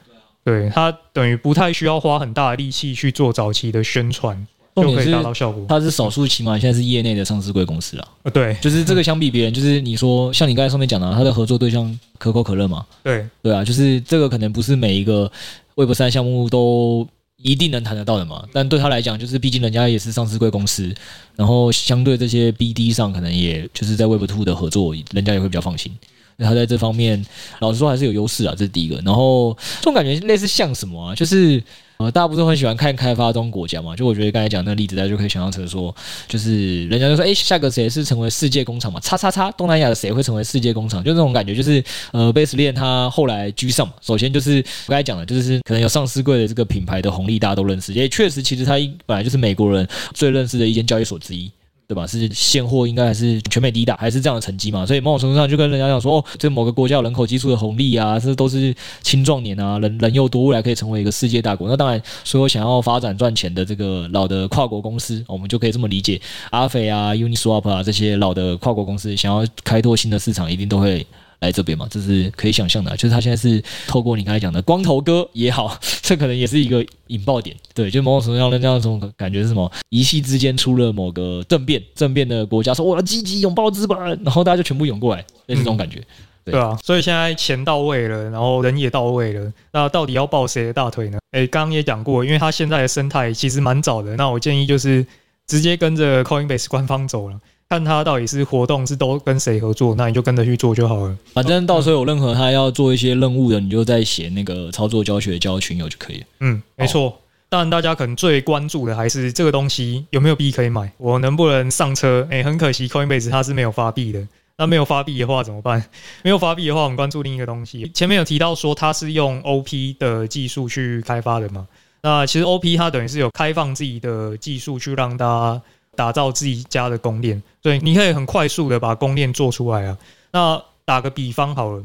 [0.44, 5.64] 对，他等于不太需要花很大的力气去做早期的宣传，就可以达到效果。
[5.68, 8.08] 它是少数起码现在是业内的上市贵公司啊。
[8.24, 15.30] 呃，对，就是这个相比别人，就是你说像你刚才上面讲的， 它的合作对象可口可乐嘛，对对啊，就是这个可能不是每一个
[15.74, 17.06] Web 三项目都。
[17.42, 18.42] 一定能谈得到的嘛？
[18.54, 20.90] 但对他来讲，就是毕竟人家也是上市贵公司，
[21.36, 25.92] 然后相对这些 BD 上，可能也就是在 Web Two 的合作，人家也会比较放心。
[26.36, 27.22] 那他在这方面，
[27.58, 28.98] 老实说还是有优势啊，这是第一个。
[29.04, 31.14] 然后这种感觉类似像什么啊？
[31.14, 31.62] 就是。
[31.98, 33.94] 呃，大家不是很喜欢看开发中国家嘛？
[33.94, 35.94] 就我觉得刚才讲那个例子，大家就可以想象成说，
[36.26, 38.98] 就是人家就说，哎、下个谁是成为世界工厂嘛？
[39.00, 41.02] 叉叉叉，东南亚的谁会成为世界工厂？
[41.04, 43.94] 就这种感觉，就是呃贝斯链它后来居上嘛。
[44.00, 47.92] 首先就是我刚才讲的，就是可能有上市柜的这个品牌的红利，大家都认识。
[47.92, 48.74] 也确实，其实他
[49.06, 51.50] 本来就是美国人最认识的一间交易所之一。
[51.86, 52.06] 对吧？
[52.06, 54.86] 是现货应该还是全美第一大，还是这样的成绩嘛？
[54.86, 61.68] 所以某种程度上就跟人家讲说，哦，这某个国家有人口基数的红利啊，这都是青壮年啊，人人又多，未来可以成为一个世界大国。
[61.68, 66.20] 那当然，所有想要发展赚钱的这个老的跨国公司，我们就可以这么理解，
[66.50, 71.06] 阿肥啊、Uniswap 啊这些老的跨国公司，想要开拓新的市场，一定都会。
[71.44, 79.70] 来这边嘛，这是可以想象的，就是他现在是透过你刚才讲的光头哥也好， 这可能也是一个引爆点，对，就某种程度上的这样一种感觉是什么？
[79.90, 86.02] 一夕之间出了某个政变，政变的国家说我要积极拥抱资本，然后大家就全部涌过来，类似这种感觉，
[86.44, 91.18] 对，对啊，所以现在钱到位了，然后人也到位了，那到底要抱谁的大腿呢？
[91.32, 95.06] 诶，刚刚也讲过，因为他现在的生态其实蛮早的，那我建议就是
[95.46, 97.38] 直接跟着 Coinbase 官方走了。
[97.68, 101.18] 看他到底是活动是都跟谁合作，那你就跟着去做就好了。
[101.32, 106.26] 反正到时候有任何他要做一些任务的，你就在写那个操作教学交群友就可以了。
[106.40, 107.18] 嗯，没错。
[107.48, 112.26] 当然，大家可能最关注的还是这个东西有没有币可以买，我能不能上车？
[112.30, 114.26] 诶、欸，很可惜，Coinbase 它是没有发币的。
[114.56, 115.84] 那没有发币的话怎么办？
[116.22, 117.90] 没有发币的话，我们关注另一个东西。
[117.94, 121.66] 前面有提到说它是用 OP 的技术去开发的嘛？
[122.02, 125.62] 那其实 OP 它等于是有开放自己的技术去让大家。
[125.96, 129.98] 打造自己家的公链，对，你可以很快速的把公链做出来啊。
[130.32, 131.82] 那打个比方好了，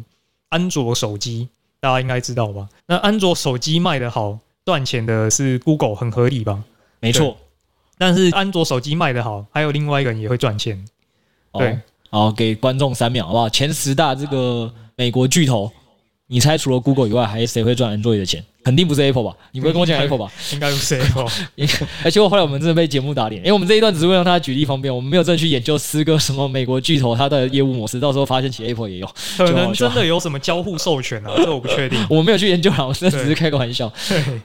[0.49, 1.47] 安卓手机
[1.79, 2.67] 大家应该知道吧？
[2.87, 6.63] 那安卓手机卖得好，赚钱的是 Google，很合理吧？
[6.99, 7.37] 没错。
[7.97, 10.83] 但是安卓手机卖得好，还有另外一个人也会赚钱。
[11.53, 13.49] 对，好，给观众三秒好不好？
[13.49, 15.71] 前十大这个美国巨头。
[16.31, 18.45] 你猜除了 Google 以外，还有谁会赚 Android 的钱？
[18.63, 19.35] 肯定不是 Apple 吧？
[19.51, 20.31] 你不会跟我讲 Apple 吧？
[20.53, 21.25] 应该不是 Apple。
[22.05, 27.99] 而且我后来我们真的被节目打脸，因为我们这一段只是为了让他举例方便，我们没有真的去研究四个什么美国巨头它的业务模式。
[27.99, 31.33] 到时候发现其实 Apple 也有， 可能真的有什么交互授权啊？
[31.37, 32.05] 这我不确定。
[32.07, 33.91] 我们没有去研究啊，我真的只是开个玩笑。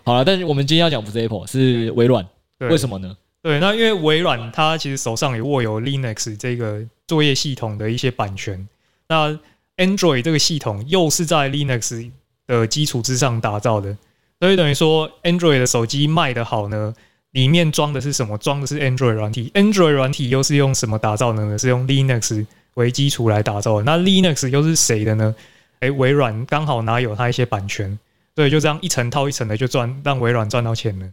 [0.04, 2.26] 好了，但是我们今天要讲不是 Apple，是微软。
[2.60, 3.14] 为什么呢？
[3.42, 8.66] 对，那因为微软它其实手上也握有 Linux 这个作业系统的一些版权。
[9.06, 9.38] 那
[9.76, 12.10] Android 这个系统又是在 Linux
[12.46, 13.96] 的基础之上打造的，
[14.40, 16.94] 所以等于说，Android 的手机卖得好呢，
[17.32, 18.38] 里面装的是什么？
[18.38, 19.50] 装的是 Android 软体。
[19.54, 21.58] Android 软体又是用什么打造的呢？
[21.58, 23.84] 是用 Linux 为基础来打造的。
[23.84, 25.34] 那 Linux 又是谁的呢？
[25.80, 27.98] 诶、微软刚好拿有它一些版权，
[28.36, 31.06] 所以就这样一层套一层的就赚，让微软赚到钱了。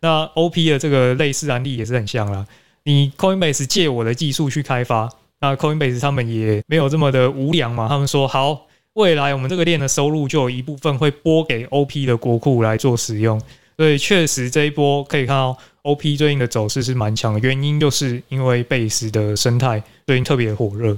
[0.00, 2.46] 那 OP 的这个类似案例也是很像啦。
[2.82, 5.08] 你 Coinbase 借我的技术去开发，
[5.40, 8.66] 那 Coinbase 他们也没有这么的无良嘛，他们说好。
[8.94, 13.40] 未来我们这个链的收入就有一部分会拨给 OP 的国库来做使用，
[13.76, 20.96] 所以确实这一波可以看到 OP 最近的走势是蛮强的，原因就是因为 Base 的生态最近特别火热。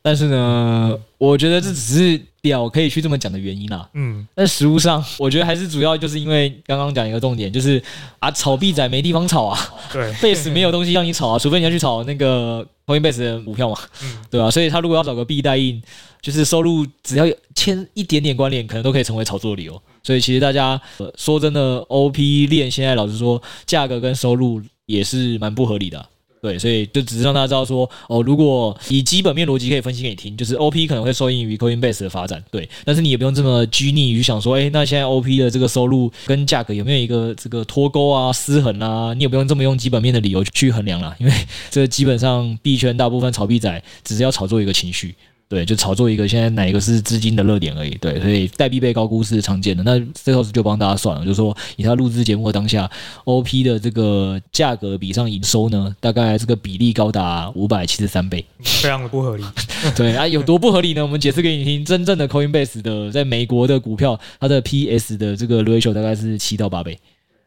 [0.00, 3.88] 但是呢，我觉得这只是表可以去这么讲的原因啦。
[3.94, 7.82] 嗯，但实物上，我觉得还是主要就是因为刚刚讲一个重点，就是
[8.20, 9.58] 啊，炒币仔没地方炒啊。
[9.92, 13.76] 对， Base 没有东西让你炒啊，除非你要去炒那个 Coinbase 的股票嘛。
[14.02, 14.50] 嗯，对吧？
[14.50, 15.82] 所以他如果要找个币代印，
[16.20, 19.80] 就是收入只要牵一点点关联，可能都可以成为炒作的理由。
[20.02, 20.80] 所以其实大家
[21.16, 26.06] 说真的，OP 链现在老实说，价格跟收入也是蛮不合理的啊。
[26.44, 39.14] 对，所以就只是让大家知道说，哦，如果以基本面逻辑可以分析给你听，就是 OP 可能会受益于 Coinbase 的发展，对，但是你也不用这么拘泥于想说，哎，那现在 OP 的这个收入跟价格有没有一个这个脱钩啊、失衡啊？
[39.14, 41.32] 你也不用这么用基本面的理由去衡量了，因为
[41.70, 45.14] 这基本上币圈大部分炒币仔只是要炒作一个情绪。
[45.48, 47.90] 对，就炒作一个现在哪一个是资金的热点而已。
[48.00, 49.82] 对，所以代币被高估是常见的。
[49.82, 52.90] 那这后就帮大家算了，就是说以他录制节目的当下
[53.24, 59.44] ，OP 的这个价格比上营收呢，大概这个比例高达五百七十三倍，非常的不合理。
[59.94, 61.02] 对啊，有多不合理呢？
[61.02, 61.84] 我们解释给你听。
[61.84, 66.98] 真正的 Coinbase 的在美国的股票，它的 PS 的这个 ratio 大概是七到八倍。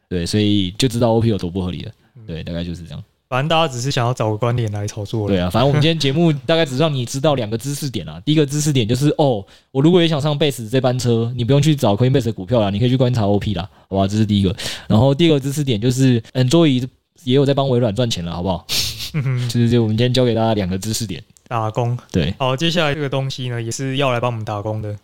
[0.08, 1.92] 对，所以就知道 OP 有多不合理了。
[2.26, 3.04] 对，大概就是这样。
[3.28, 5.28] 反正大家只是想要找个观点来炒作。
[5.28, 8.18] 对啊，反正我们今天节目大概只让你知道两个知识点啊。
[8.24, 14.08] 第一个知识点就是哦，我如果也想上 Base 这班车，你不用去找 Coinbase 的股票啦，你可以去观察 OP 啦，好吧？
[14.08, 14.54] 这是第一个。
[14.86, 16.86] 然后第二个知识点就是，Android
[17.24, 18.66] 也有在帮微软赚钱了，好不好？
[19.48, 21.98] 就是就我们今天教给大家两个知识点，打工。
[22.10, 24.96] 对，好，接下来这个东西呢，也是要来帮我们打工的。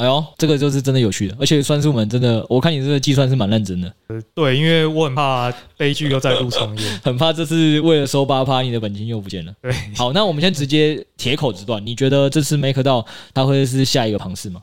[0.00, 3.94] 哎呦，这个就是真的有趣的，而且算是我们真的，我看你这个计算是蛮认真的。
[4.06, 9.52] 呃，对，因为我很怕悲剧又再度重演， 很怕这次为了收八趴，你的本金又不见了。
[9.60, 14.62] 对，好，那我们先直接铁口直断，你觉得这次 MakerDAO 它会是下一个庞氏吗？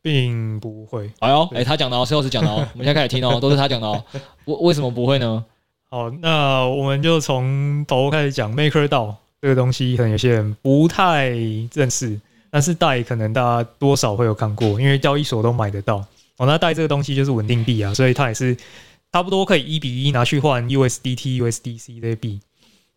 [0.00, 1.10] 并不会。
[1.18, 4.04] 哎呦，哎，他讲的哦，Sales 讲的哦， 我们现在开始听哦，都是他讲的哦。
[4.46, 5.44] 为为什么不会呢？
[5.90, 11.30] 好，那我们就从头开始讲 MakerDAO 这个东西，可能有些人不太
[11.72, 12.20] 认识。
[12.54, 15.96] 但是贷可能大家多少会有看过，因为交易所都买得到
[16.36, 16.46] 哦。
[16.46, 18.56] 那贷这个东西就是稳定币啊，所以它也是
[19.12, 22.38] 差不多可以一比一拿去换 USDT、USDC 这些币。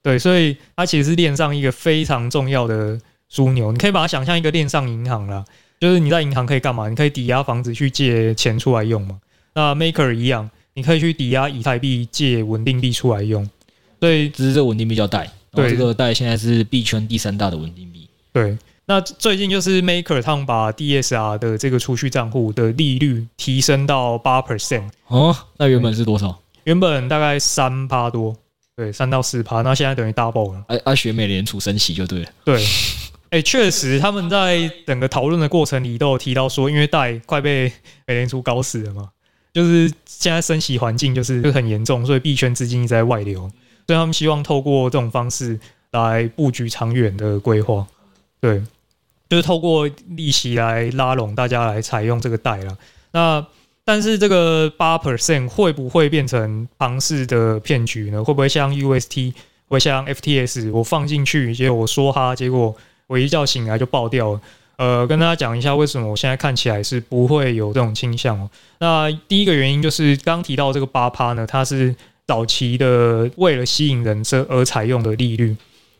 [0.03, 3.01] 对，所以它其实是链上一个非常重要的
[3.33, 3.71] 枢纽。
[3.71, 5.43] 你可以把它想象一个链上银行啦，
[5.81, 6.87] 就是你在银行可以干嘛？
[6.87, 9.19] 你可以抵押房子去借钱出来用嘛。
[9.55, 13.49] 那 Maker 一样，你可以去抵押以太币借稳定币出来用。
[13.99, 18.07] 对，只是这稳定币叫贷，对，这个贷现在是币圈第三大的稳定币。
[18.31, 18.55] 对。
[18.89, 26.39] 那最近就是 Maker 他们把 DSR 的这个储蓄账户的利率提升到八 percent 哦，那原本是多少？
[26.63, 28.33] 原本大概三趴多，
[28.77, 30.63] 对，三到四趴，那现在等于 double 了。
[30.69, 32.29] 啊啊，学美联储升息就对了。
[32.45, 32.63] 对，
[33.29, 37.69] 哎、欸，确实他们在整个讨论的过程里都有提到说，因为贷快被
[38.05, 39.09] 美联储搞死了嘛，
[39.53, 43.41] 就是现在升息环境就是就很严重，所以币圈资金一直在外流，
[43.85, 45.59] 所以他们希望透过这种方式
[45.91, 47.85] 来布局长远的规划，
[48.39, 48.63] 对。
[49.29, 52.77] 就是透过利息来拉拢大家来采用这个贷了。
[53.11, 53.45] 那
[53.83, 58.23] 但是这个八 percent 会不会变成庞氏的骗局呢？
[58.23, 59.33] 会不会像 UST，
[59.69, 62.75] 会像 FTS，我放进去，结果我说哈，结果
[63.07, 64.41] 我一觉醒来就爆掉了。
[64.77, 68.49] 呃，跟大家讲一下为什么我现在看起来是不会有这种倾向哦。
[68.79, 75.55] 那第一个原因就是刚提到这个八趴呢，它是早期的为了吸引人这而采用的利率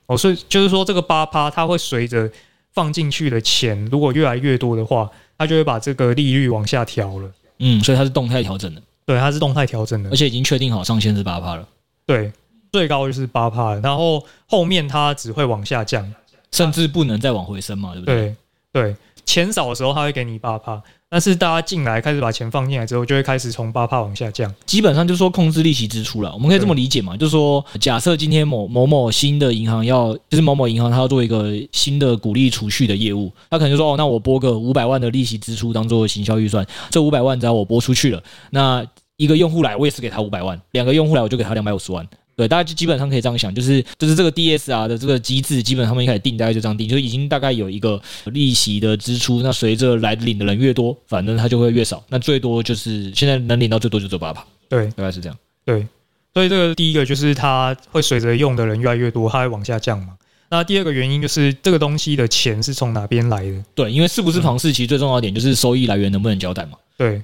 [0.08, 2.30] 哦，所以就是说这个八趴它会随着。
[2.78, 7.32] 放进去的钱如果越来越多的话，它就会把这个利率往下调了。
[7.58, 8.82] 嗯，所以它是动态调整的。
[9.04, 11.68] 对，它是动态调整的，而且已经确定好上限是八趴了。
[12.06, 12.32] 对，
[12.72, 16.14] 最高就是八趴，然后后面它只会往下降，
[16.52, 18.36] 甚至不能再往回升嘛，对不对？
[18.72, 20.80] 对，对，钱少的时候它会给你八趴。
[21.10, 24.54] 但是大家进来开始把钱放进来之后，就会开始从八趴往下降。
[24.66, 26.34] 基本上就是说控制利息支出了。
[26.34, 27.16] 我们可以这么理解嘛？
[27.16, 42.06] 就是说，假设今天某某某新的银行要，就是某某银行它要做一个新的鼓励储蓄的业务，他可能就说哦，那我拨个五百万的利息支出当做行销预算，这五百万只要我拨出去了，那一个用户来，我也是给他五百万；两个用户来，我就给他两百五十万。
[42.38, 49.42] 对，大家就基本上可以这样想，就是就是这个 DSR 的这个机制，基本上他们一开始定大概就这样定，就已经大概有一个利息的支出。
[49.42, 52.04] 那随着来领的人越多，反正它就会越少。
[52.10, 54.46] 那最多就是现在能领到最多就走八趴。
[54.70, 55.36] 对，大概是这样。
[55.66, 55.88] 对，
[56.36, 60.10] 所以这个第一个就是它会随着用的人越来越多，它会往下降嘛。
[60.52, 63.64] 那第二个原因就是这个东西的钱是从哪边来的？
[63.74, 66.78] 对，因为是不是庞氏，其实最重要的点就是收益来源能不能交代嘛。
[67.00, 67.20] 对，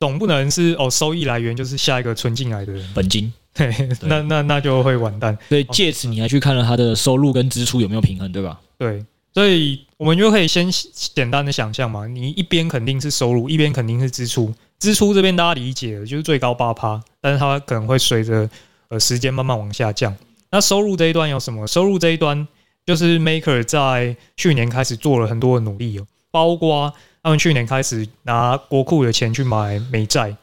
[0.00, 3.32] 总不能是哦，收益来源就是下一个存进来的人本金。
[3.56, 5.36] 对，那那那就会完蛋。
[5.48, 8.60] 所以借此你还去看了他的收入跟支出有没有平衡，对吧？
[8.76, 14.52] 对，所以我们就可以先简单的想象嘛，你一边肯定是收入，一边肯定是支出。
[14.78, 18.48] 支出这边大家理解的就是最高八趴，但是它可能会随着
[18.88, 20.14] 呃时间慢慢往下降。
[20.50, 21.66] 那收入这一端有什么？
[21.66, 22.46] 收入这一端
[22.84, 26.92] 就是 Maker 在去年开始做了很多的努力哦，包括
[27.22, 30.36] 他们去年开始拿国库的钱去买美债。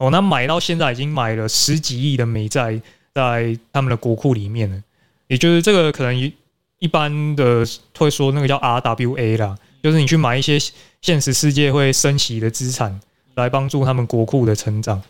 [0.00, 2.80] 哦，那买到现在已经买了十几亿的美债
[3.12, 4.82] 在他们的国库里面了，
[5.26, 6.32] 也就是这个可能一
[6.78, 7.62] 一般的
[7.98, 10.58] 会说那个叫 RWA 啦，就是你去买一些
[11.02, 12.98] 现实世界会升息的资产
[13.34, 15.02] 来帮助他们国库的成长，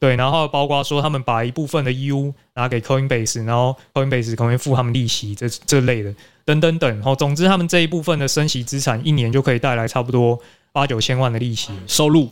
[0.00, 6.12] 对，然后包括说他们把一部分的 U 拿给 Coinbase，然后 Coinbase 可能付他们利息这这类的
[6.44, 10.36] 等等等，然后总之他们这一部分的升息资产一年就可以带来差不多
[10.72, 12.28] 八九千万的利息收入。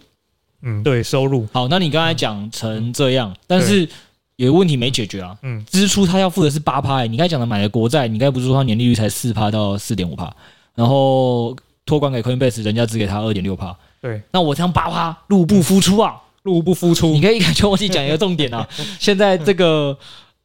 [0.62, 1.68] 嗯，对，收入好。
[1.68, 3.88] 那你刚才讲成这样，但是
[4.36, 5.36] 有个问题没解决啊。
[5.42, 10.30] 嗯，支出他要付的是八趴，你刚才讲的买的国债，你刚才不是说他年利率才四趴到四点五趴，
[10.74, 13.76] 然后托管给 Coinbase，人家只给他二点六趴。
[14.00, 17.12] 对，那我这样八趴入不敷出啊，入不敷出。
[17.12, 18.66] 你可以跟我讲一个重点啊，
[19.00, 19.96] 现在这个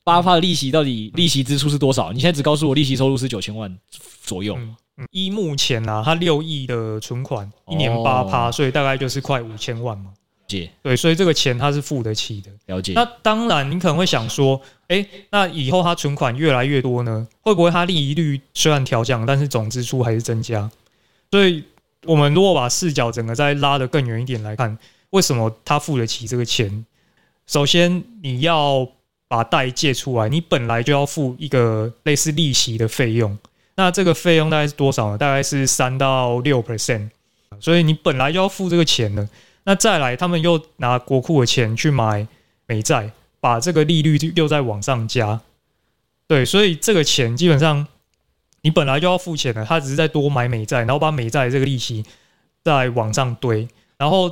[0.03, 2.11] 八趴的利息到底利息支出是多少？
[2.11, 3.73] 你现在只告诉我利息收入是九千万
[4.23, 4.55] 左右。
[4.57, 4.75] 嗯
[5.11, 10.13] 依目前啊，他六亿的存款，一年八趴，所以大概就是快五千万嘛。
[10.47, 12.51] 解对，所以这个钱他是付得起的。
[12.67, 12.93] 了解。
[12.93, 20.69] 那当然，你可能会想说，哎，那以后他存款越来越多呢，会不会他利率虽然调降，但是总支出还是增加？
[21.31, 21.63] 所以，
[22.03, 24.77] 我们如果把视角整个再拉得更远一点来看，
[25.09, 26.85] 为什么他付得起这个钱？
[27.47, 28.87] 首先，你要
[29.27, 33.35] 把贷借出来，你本来就要付一个类似利息的费用。
[33.75, 35.17] 那这个费用大概是多少呢？
[35.17, 37.09] 大概是三到六 percent。
[37.59, 39.27] 所以你本来就要付这个钱的。
[39.63, 42.27] 那再来，他们又拿国库的钱去买
[42.67, 45.39] 美债，把这个利率又再往上加。
[46.27, 47.85] 对，所以这个钱基本上
[48.61, 52.05] 你本来就要付钱的，他只是在多买美债，然后把美债这个利息
[52.63, 54.31] 再往上堆，然后。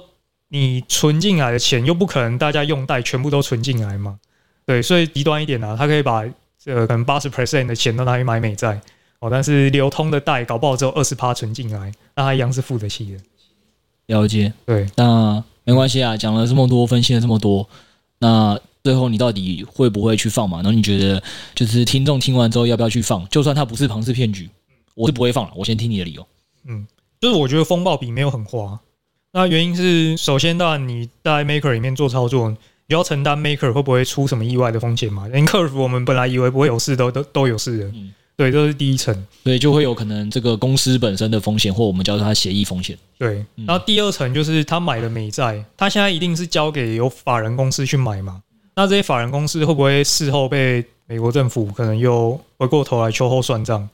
[0.49, 4.19] 你存进来的钱又不可能大家用贷全部都存进来嘛？
[4.67, 6.23] 对，所以极端一点呢、他可以把
[6.63, 8.79] 这个可能八十 percent 的钱都拿去买美债
[9.23, 13.19] 哦，但是流通的贷搞不好只有二十趴存进来，那他一样是付得起的。
[14.07, 17.65] 了解，对，那没关系啊，讲了这么多，分析了这么多，
[18.19, 20.57] 那最后你到底会不会去放嘛？
[20.57, 21.23] 然后你觉得
[21.55, 23.25] 就是听众听完之后要不要去放？
[23.29, 24.49] 就算它不是庞氏骗局，
[24.93, 25.51] 我是不会放了。
[25.55, 26.27] 我先听你的理由。
[26.67, 26.85] 嗯，
[27.21, 28.77] 就是我觉得风暴比没有很花。
[29.31, 32.57] 那原因是，首先当然你在 Maker 里面做操作，你
[32.89, 35.29] 要承担 Maker 会不会出什么意外的风险嘛？
[35.29, 37.85] 连 Curve 我们本来以为不会有事，都都都有事的。
[37.85, 42.97] 嗯，对，这是第一层，所以就会有可能这个公司本身的风险，或我们叫做它协议风险。
[43.17, 48.41] 对，然后第二层就是他买的美债，他现在一定是交给有法人公司去买嘛？
[48.75, 53.87] 那这些法人公司会不会事后被美国政府可能又回过头来秋后算账？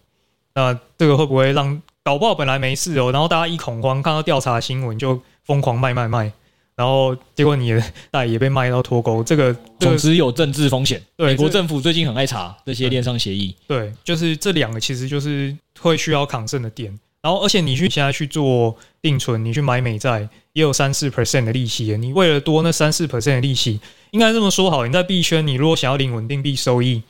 [0.55, 1.81] 那这个会不会让？
[2.01, 6.31] 搞不好本来没事哦，然后大家一恐慌，看到调查新闻就疯狂卖卖卖，
[6.79, 9.21] 然后结果你的贷也被卖到脱钩。
[9.21, 11.01] 这个总之有政治风险。
[11.17, 13.53] 对，美国政府最近很爱查这些链上协议。
[13.67, 16.97] 对，就是这两个其实就是会需要抗胜的点。
[17.21, 20.21] 然后，而且你去现在去做定存，你去买美债
[20.53, 21.97] 也有三四 percent 的利息。
[21.97, 27.03] 你为了多那三四 percent 的利息，应该这么说好，你在币圈，你如果想要领稳定币收益。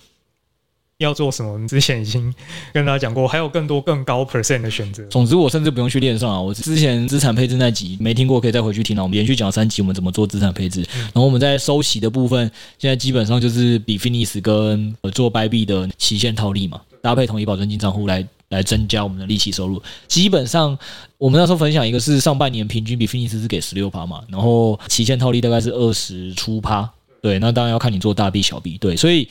[1.00, 1.54] 要做什么？
[1.54, 2.34] 我们之前已经
[2.74, 5.02] 跟大家讲过，还有更多更高 percent 的选择。
[5.06, 6.42] 总之，我甚至不用去练上啊！
[6.42, 9.04] 我之前资产配置那集没听过，可以再回去听了。
[9.04, 10.86] 我们连续讲三集，我们怎么做资产配置。
[10.92, 19.82] 然后我们在收息的部分，现在基本上就是比 Finis 跟做 Bybit 的期限套利嘛，搭配统一保证金账户来来增加我们的利息收入。
[20.10, 20.78] 基本上，
[21.18, 26.92] 我们那时候分享一个是上半年平均比 Finis 是给十六趴嘛，然后期限套利大概是二十出趴。
[27.22, 28.78] 对，那当然要看你做大币小币。
[28.78, 29.28] 对，所以。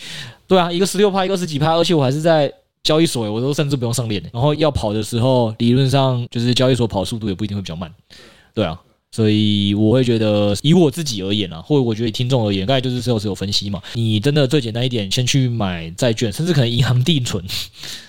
[0.49, 2.51] 对啊，一个十六趴，一个十几趴，而且我还是在
[2.83, 4.23] 交易所，我都甚至不用上链。
[4.33, 7.93] 然后要跑的时候，理论上就是交易所跑速度也不一定会比较慢。
[8.55, 8.81] 对啊，
[9.13, 13.83] 所以我会觉得，以我自己而言啊，或者我觉得以听众而言，刚才就是只有只有分析嘛。
[13.93, 17.45] 你真的最简单一点，先去买债券，甚至可能银行定存。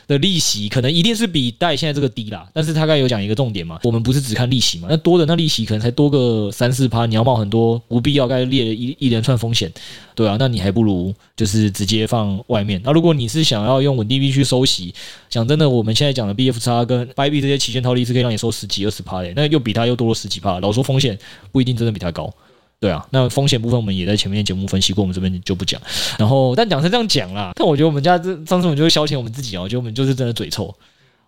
[0.09, 9.71] 的利息可能一定是比贷现在这个低啦，但是他刚才有讲一个重点嘛，我们不是只看利息嘛，那多的那利息可能才多个三四趴，你要冒很多不必要该列的一一连串风险，
[10.15, 12.81] 对啊，那你还不如就是直接放外面。
[12.83, 14.91] 那如果你是想要用稳定币去收息，
[15.29, 21.15] 讲真的，我们现在讲的 BFX 跟 b y b 这些期限套利是可以让你收十几二十趴的，那又比它又多了十几趴，老说风险
[21.51, 22.33] 不一定真的比它高。
[22.79, 25.81] 对啊，那风险部分我们也在前面节目分析过，我们这边就不讲。
[26.17, 30.73] 然后，但讲是这样讲啦，但我觉得我们家这上次我们就是消遣我们自己啊，我觉得我们就是真的嘴臭。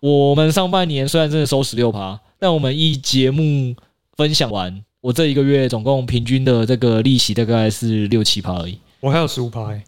[0.00, 3.76] 我们上半年虽然真的收十六趴，但我们一节目
[4.16, 8.78] 分享完，我这一个月总共平均的这个利息大概是六七趴而已。
[9.00, 9.84] 我还有十五趴，哎，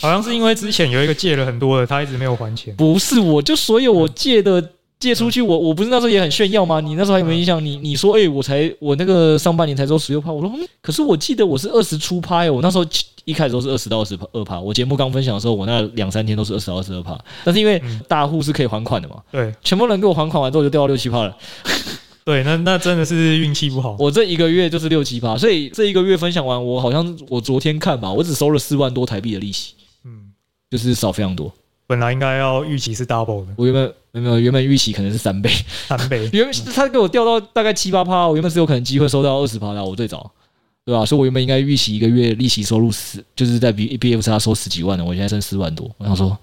[0.00, 2.74] 好像是因为之前有一个借了很多的，他一直没有还钱。
[2.74, 4.70] 不是，我就所有我借的。
[5.00, 6.80] 借出去我，我我不是那时候也很炫耀吗？
[6.80, 7.62] 你那时候还有没有印象？
[7.62, 12.86] 你你说，哎、欸，我才我那个上半年才收十六趴，我说，嗯，可是我记得我是二十出趴哎，我那时候
[13.24, 14.58] 一开始都是二十到二十二趴。
[14.58, 17.18] 我节目刚分享的时候，我那两三天都是二十到二十二趴。
[17.44, 21.36] 但是因为大户是可以还款的嘛，对，全部人给我还款完之后就掉到六七趴了。
[22.24, 23.96] 对，那那真的是运气不好。
[23.98, 29.74] 我这一个月就是六七趴，所以这一个月分享完，我好像我昨天看吧，我只收了四万多台币的利息，
[30.06, 30.32] 嗯，
[30.70, 31.52] 就是少非常多。
[31.86, 35.50] 本来应该要预期是 double 的，我原本没有原本预期可能是三倍，
[35.86, 36.28] 三倍。
[36.32, 40.30] 原本他给我掉到大概七八趴，我原本是有可能机会收到二十趴的，我最早，
[40.84, 41.04] 对吧、啊？
[41.04, 45.90] 所以我原本应该预期一个月利息收入十，就是在 B B F 差收十几万的，我现在剩四万多。
[45.98, 46.38] 我想说，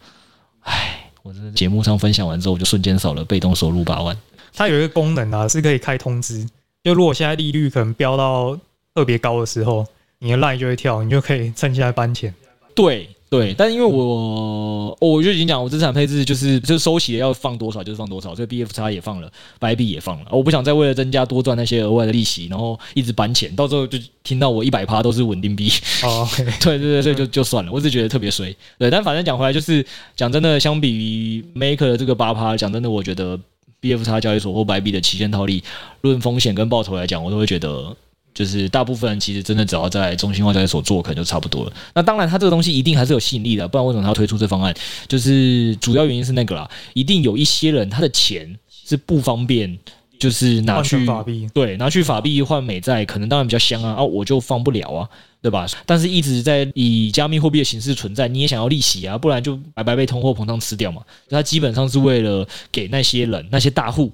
[0.61, 4.15] 唉，我这节目上分享完之后，我就瞬间少了被动收入八万。
[4.53, 6.45] 它有一个功能啊，是可以开通知，
[6.83, 8.55] 就如果现在利率可能飙到
[8.93, 9.85] 特别高的时候，
[10.19, 12.31] 你的 line 就会跳，你就可以趁现在搬钱。
[12.75, 13.09] 对。
[13.31, 20.25] 对，但因为我我就已经讲，我资产配置就是就是收息要放多少就是放多少，所以 BFX 也放了，Bybit 也放了。
[20.31, 25.71] 我不想再为了增加多赚那些额外的利息，然后一直搬钱，到时候就听到我一百趴都是稳定币。
[26.03, 26.27] 哦
[26.59, 27.71] 对对对，所以就就算了。
[27.71, 28.53] 我只觉得特别衰。
[28.77, 33.39] 对，但反正讲回来就是讲真的，相比于 Maker 的这个八趴，讲真的，我觉得
[33.81, 35.63] BFX 交易所或白币的期限套利，
[36.01, 37.95] 论风险跟报酬来讲，我都会觉得。
[38.41, 41.73] 就是大部分人其实真的只要在中心化交易所做，可能就差不多了。
[41.93, 44.73] 那当然，它这个东西一定还是有吸引力的，不然为什么他要推出这方案？
[45.07, 49.77] 就是主要原因是那个啦，一定有一些人他的钱是不方便，
[50.19, 55.07] 就是拿去法币，对，拿去法币换美债，可能当然比较香啊，啊，我就放不了啊，
[55.39, 55.67] 对吧？
[55.85, 61.03] 但是一直在以加密货币的形式存在，你也想要利息啊，不然就白白被通货膨胀吃掉嘛。
[61.29, 64.11] 它基本上是为了给那些人，那些大户。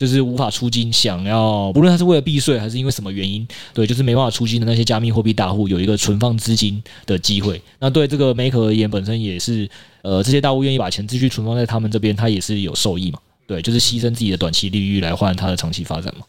[0.00, 7.60] 就是无法出金，想要不论他是为了避税还是因为什么原因，对，就是没办法出金的那些加密货币大户有一个存放资金的机会。
[7.78, 9.68] 那对这个 Maker 而言，本身也是，
[10.00, 13.18] 呃，这些大户愿意把钱继续存放在他们这边，他也是有受益嘛。
[13.46, 16.24] 对，就是牺牲自己的短期利率来换他的长期发展嘛。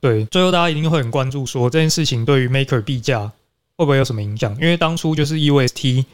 [0.00, 3.32] 对，最后大家一定会很关注说这件事情对于 Maker 币价
[3.76, 4.54] 会不会有什么影响？
[4.60, 6.04] 因为当初就是 UST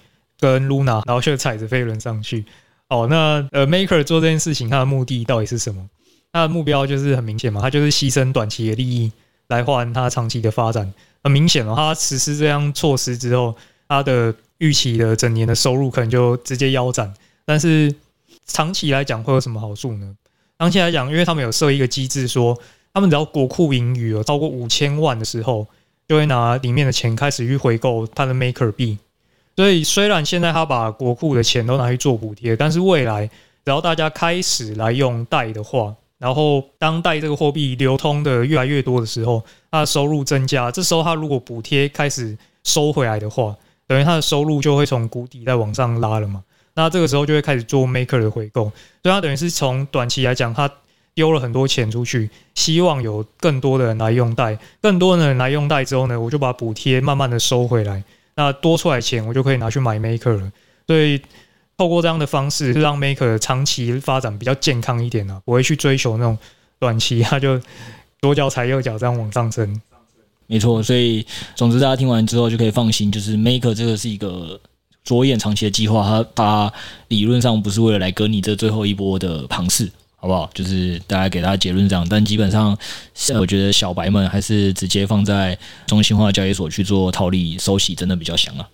[0.41, 2.47] 跟 Luna，然后却踩着飞轮上去。
[2.89, 5.87] 哦，那呃 Maker 做这件事情，他的目的到底是什么？
[6.33, 9.13] 他的目标就是很明显嘛，他就是牺牲短期的利益
[9.49, 10.93] 来换他长期的发展。
[11.23, 13.55] 很明显哦，他实施这样措施之后，
[13.87, 17.13] 他的预期的整年的收入可能就直接腰斩。
[17.45, 17.95] 但是
[18.47, 20.17] 长期来讲会有什么好处呢？
[20.59, 22.59] 长期来讲，因为他们有设一个机制，说
[22.95, 25.67] 他们只要国库盈余超过五千万的时候，
[26.09, 28.99] 就会拿里面的钱开始去回购他的 Maker 币。
[29.55, 39.43] 所以虽然现在他把国库的钱都拿去做补贴，但是未来只要大家开始来用贷的话，然后，当代这个货币流通的越来越多的时候，
[39.73, 40.71] 它的收入增加。
[40.71, 43.57] 这时候，它如果补贴开始收回来的话，
[43.89, 46.45] 等于它的收入就会从谷底再往上拉了嘛。
[46.75, 48.71] 那这个时候就会开始做 maker 的回购，
[49.03, 50.71] 所以它等于是从短期来讲，它
[51.13, 58.01] 丢了很多钱出去，希望有更多的人来用贷，更多的人来用贷之后呢，我就把补贴慢慢的收回来，
[58.37, 60.53] 那多出来钱我就可以拿去买 maker 了。
[60.87, 61.21] 所以。
[61.83, 66.39] 透过这样的方式，让 Maker 长期发展比较健康一点啊，不会去追求那种
[66.79, 67.61] 短期，他就
[68.21, 69.81] 左脚踩右脚这样往上升。
[70.47, 71.27] 没错，所以
[71.57, 74.61] 总之大家听完之后就可以放心，就是 Maker 这个是一个
[75.03, 76.73] 着眼长期的计划，它它
[77.09, 80.49] 理论上不是为了来割你这最后一波的庞氏，好不好？
[80.55, 82.79] 就是大家给大家结论这样，但基本上
[83.41, 85.59] 我觉得小白们还是直接放在
[85.89, 88.69] 中心化交易所去做套利收息，真的比较香啊。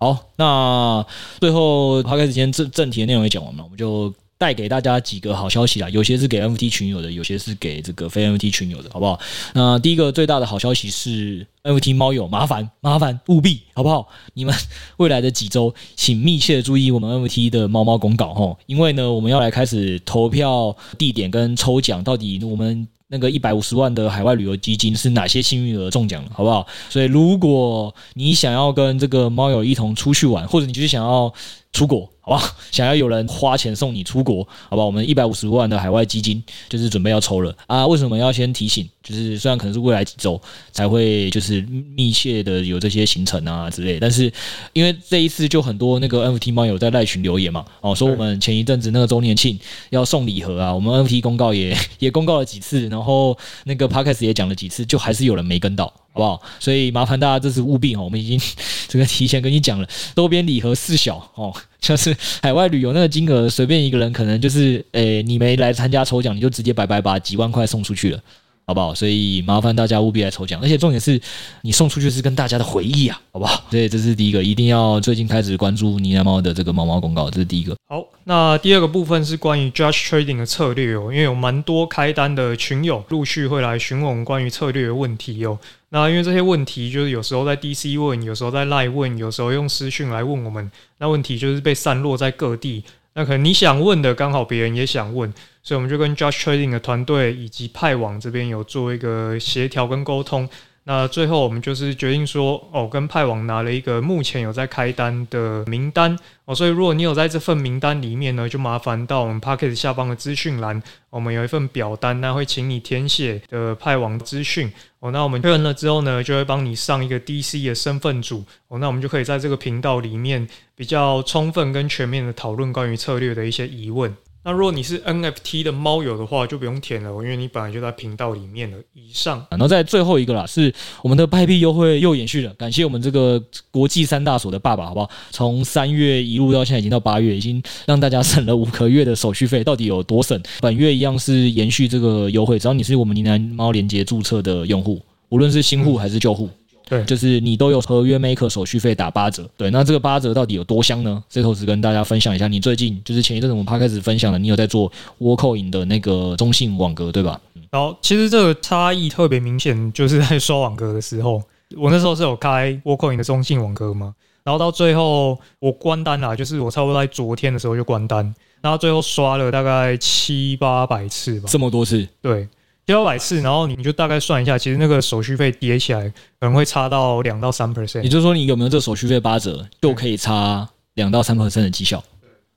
[0.00, 1.04] 好，那
[1.40, 5.90] 最后他开始今天正正题的内容也讲完了，我们就带给大家几个好消息啦。
[5.90, 9.18] 有些是给 NFT 群友的，有些是给这个非 NFT 群友的，好不好？
[9.54, 14.06] 那第一个最大的好消息是 NFT 猫友麻烦麻烦务必好不好？
[14.34, 14.54] 你们
[14.98, 22.86] 未来的几周请密切注意我们 NFT 的猫猫公告齁，因为呢我们要来开始投票地点跟抽奖，到底我们。
[23.08, 26.66] 那个一百五十万的海外旅游基金是哪些幸运儿中奖了，好不好？
[26.90, 31.32] 所以如果你想要跟这个猫友一同出去玩，或者你就是想要
[31.72, 32.08] 出国。
[32.28, 34.84] 好吧， 想要有人花钱送你出国，好吧？
[34.84, 37.86] 我们一百五十万的海外基金就是准备要抽了啊！
[37.86, 38.86] 为什么要先提醒？
[39.02, 40.38] 就是虽然可能是未来几周
[40.70, 41.62] 才会就是
[41.96, 44.30] 密切的有这些行程啊之类，但是
[44.74, 49.58] 因为这一次就很多那个 NFT 猫友在赖群留言嘛，哦，说我们前一阵子那个周年庆
[49.88, 55.90] 要送礼盒啊，我们 NFT 公告也也公告了几次，然后那个 Podcast 也讲了几次，就还是有人没跟到。
[56.18, 56.42] 好不好？
[56.58, 58.40] 所以麻烦大家这次务必哦，我们已经
[58.88, 68.20] 这个提前跟你讲了，周边礼盒事小哦， 就是海外旅游那个金额，随便一个人可能就是，诶、你没来参加抽奖，你就直接白白把几万块送出去了。
[68.68, 68.94] 好不好？
[68.94, 71.18] 所以麻烦大家务必来抽奖，而且重点是
[71.62, 73.64] 你送出去是跟大家的回忆啊，好不好？
[73.70, 77.74] 所以这是第一个，一定要最近开始关注呢喃猫的这个猫猫公告，这是第一个。
[77.88, 85.58] 好，那第二个部分是关于 Judge Trading 的策略哦，因为有蛮多开单的群友陆续会来询问我们关于策略的问题哦。
[85.88, 92.84] 那因为这些问题就是有时候在 DC 问，有时候在 Line 问，有时候用私讯来问我们，那问题就是被散落在各地。
[93.18, 95.28] 那可能你想问的，刚好别人也想问。
[95.60, 100.48] 所以我们就跟 Josh Trading 的团队以及派网这边有做一个协调跟沟通。
[100.90, 106.54] 那最后我们就是决定说，哦，跟派网拿了一个目前有在开单的名单哦。
[106.54, 115.10] 所以如果你有在这份名单里面呢，就麻烦到我们 Pocket 下方的资讯栏，我们有一份表单，那会请你填写的派网资讯哦。
[115.10, 118.78] 那我们确认了之后呢，就会帮你上一个 DC 的身份组哦。
[118.78, 124.16] 那我们就可以在这个频道里面比较充分跟全面的讨论关于策略的一些疑问。
[124.44, 128.78] 那如果你是 NFT 的猫友的话，就不用填了，因为你本来就在频道里面了。
[128.94, 130.72] 以上，然后在最后一个啦，是
[131.02, 135.10] 我们的派币优惠又延续了，感谢我们这个国际三大所的爸爸，好不好？
[135.30, 140.40] 从三月一路到现在已经到八月，已经让大家省了五个月的手续费，到底有多省？
[140.60, 146.48] 本月一样是延续这个优惠，只要你是我们宁南猫连接注册的用户，无论是新户还是旧户。
[146.88, 149.48] 对，就是你都有合约 maker 手续费打八折。
[149.56, 151.22] 对，那这个八折到底有多香呢？
[151.28, 157.40] 这头只跟大家分享一下，你最近就是前一阵子我们 podcast 分享了，你有在做 Worldcoin 的那个中信网格，对吧？
[157.70, 161.42] 然后其实这个差异特别明显，就是在刷网格的时候，
[161.76, 172.48] 我那时候是有开 Worldcoin 的中信网格嘛，然后到最后我关单了，就是我差不多在昨天的时候就关单，然后最后刷了大概七八百次吧，这么多次，对，
[172.88, 176.08] 七八百次，然后你就大概算一下，其实那个手续费叠起来
[176.40, 182.02] 可能会差到两到三 percent，也就是说你有没有这手续费八折，就可以差两到三 percent 的绩效。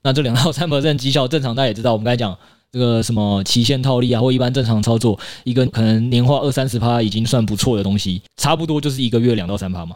[0.02, 2.36] 那这两到三 percent 绩效，正常大家也知道，我们刚才讲。
[2.72, 9.94] 这个什么期限套利啊，或一般正常操作，一个可能年化二三十趴已经算不错的东西，差不多就是一个月两到三趴嘛。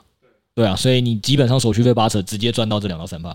[0.55, 3.31] 对啊，所以你基本上手续费八折，直接赚到这两到三趴。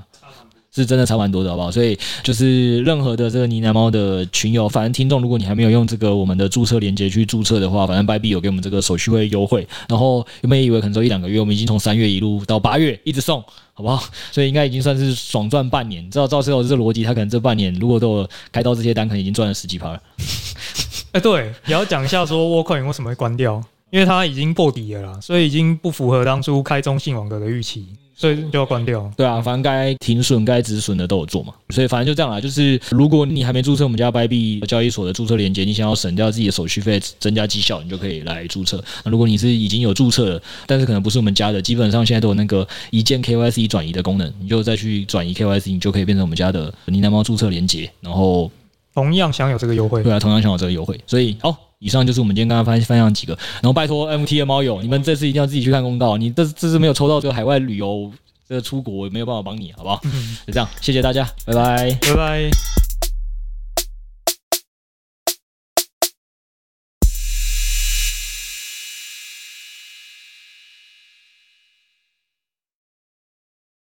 [0.73, 1.69] 是真的差蛮多的，好不好？
[1.69, 9.67] 所以就是任何的这个呢喃猫的群友，反正听众，如果你还没有用这个我们的注册链接去注册的话，反正 Bybit 有给我们这个手续费优惠。
[9.89, 13.43] 然后有没有以为可能说一两个月，我们已经从三月一路到八月一直送，
[13.73, 14.01] 好不好？
[14.31, 16.09] 所以应该已经算是爽赚半年。
[16.09, 20.01] 知道照这逻辑，他可能这半年如果都开到这些单，可能已经赚了十几趴了。
[21.11, 27.87] 哎，对，也要讲一下说 Worldcoin 为什么会关掉，因为它已经破底了啦，所以已经不符合当初开中信网格的预期。
[28.21, 29.11] 所以就要关掉。
[29.17, 31.51] 对啊，反正该停损、该止损的都有做嘛。
[31.69, 32.39] 所以反正就这样啦。
[32.39, 38.83] 就是如果你还没注册我们家白币交易所的注册链接，你想要省掉自己的手续费、增加绩效，你就可以来注册。
[39.03, 48.51] 那如果你是已经有注册了，但是可能不是我们家的，基本上现在都有那个一键 KYC 转移的功能，你就再去转移 KYC，你就可以变成我们家的呢喃猫注册链接，然后
[48.93, 50.03] 同样享有这个优惠。
[50.03, 50.99] 对啊，同样享有这个优惠。
[51.05, 51.55] 所以好。
[51.83, 58.11] 以上就是我们今天刚刚分分享几个，然后拜托 MT 的猫友，你们这次一定要自己去看公告，你这这次没有抽到这个海外旅游
[58.47, 59.99] 这个出国，我没有办法帮你，好不好？
[60.45, 62.70] 就这样，谢谢大家，拜拜，拜拜。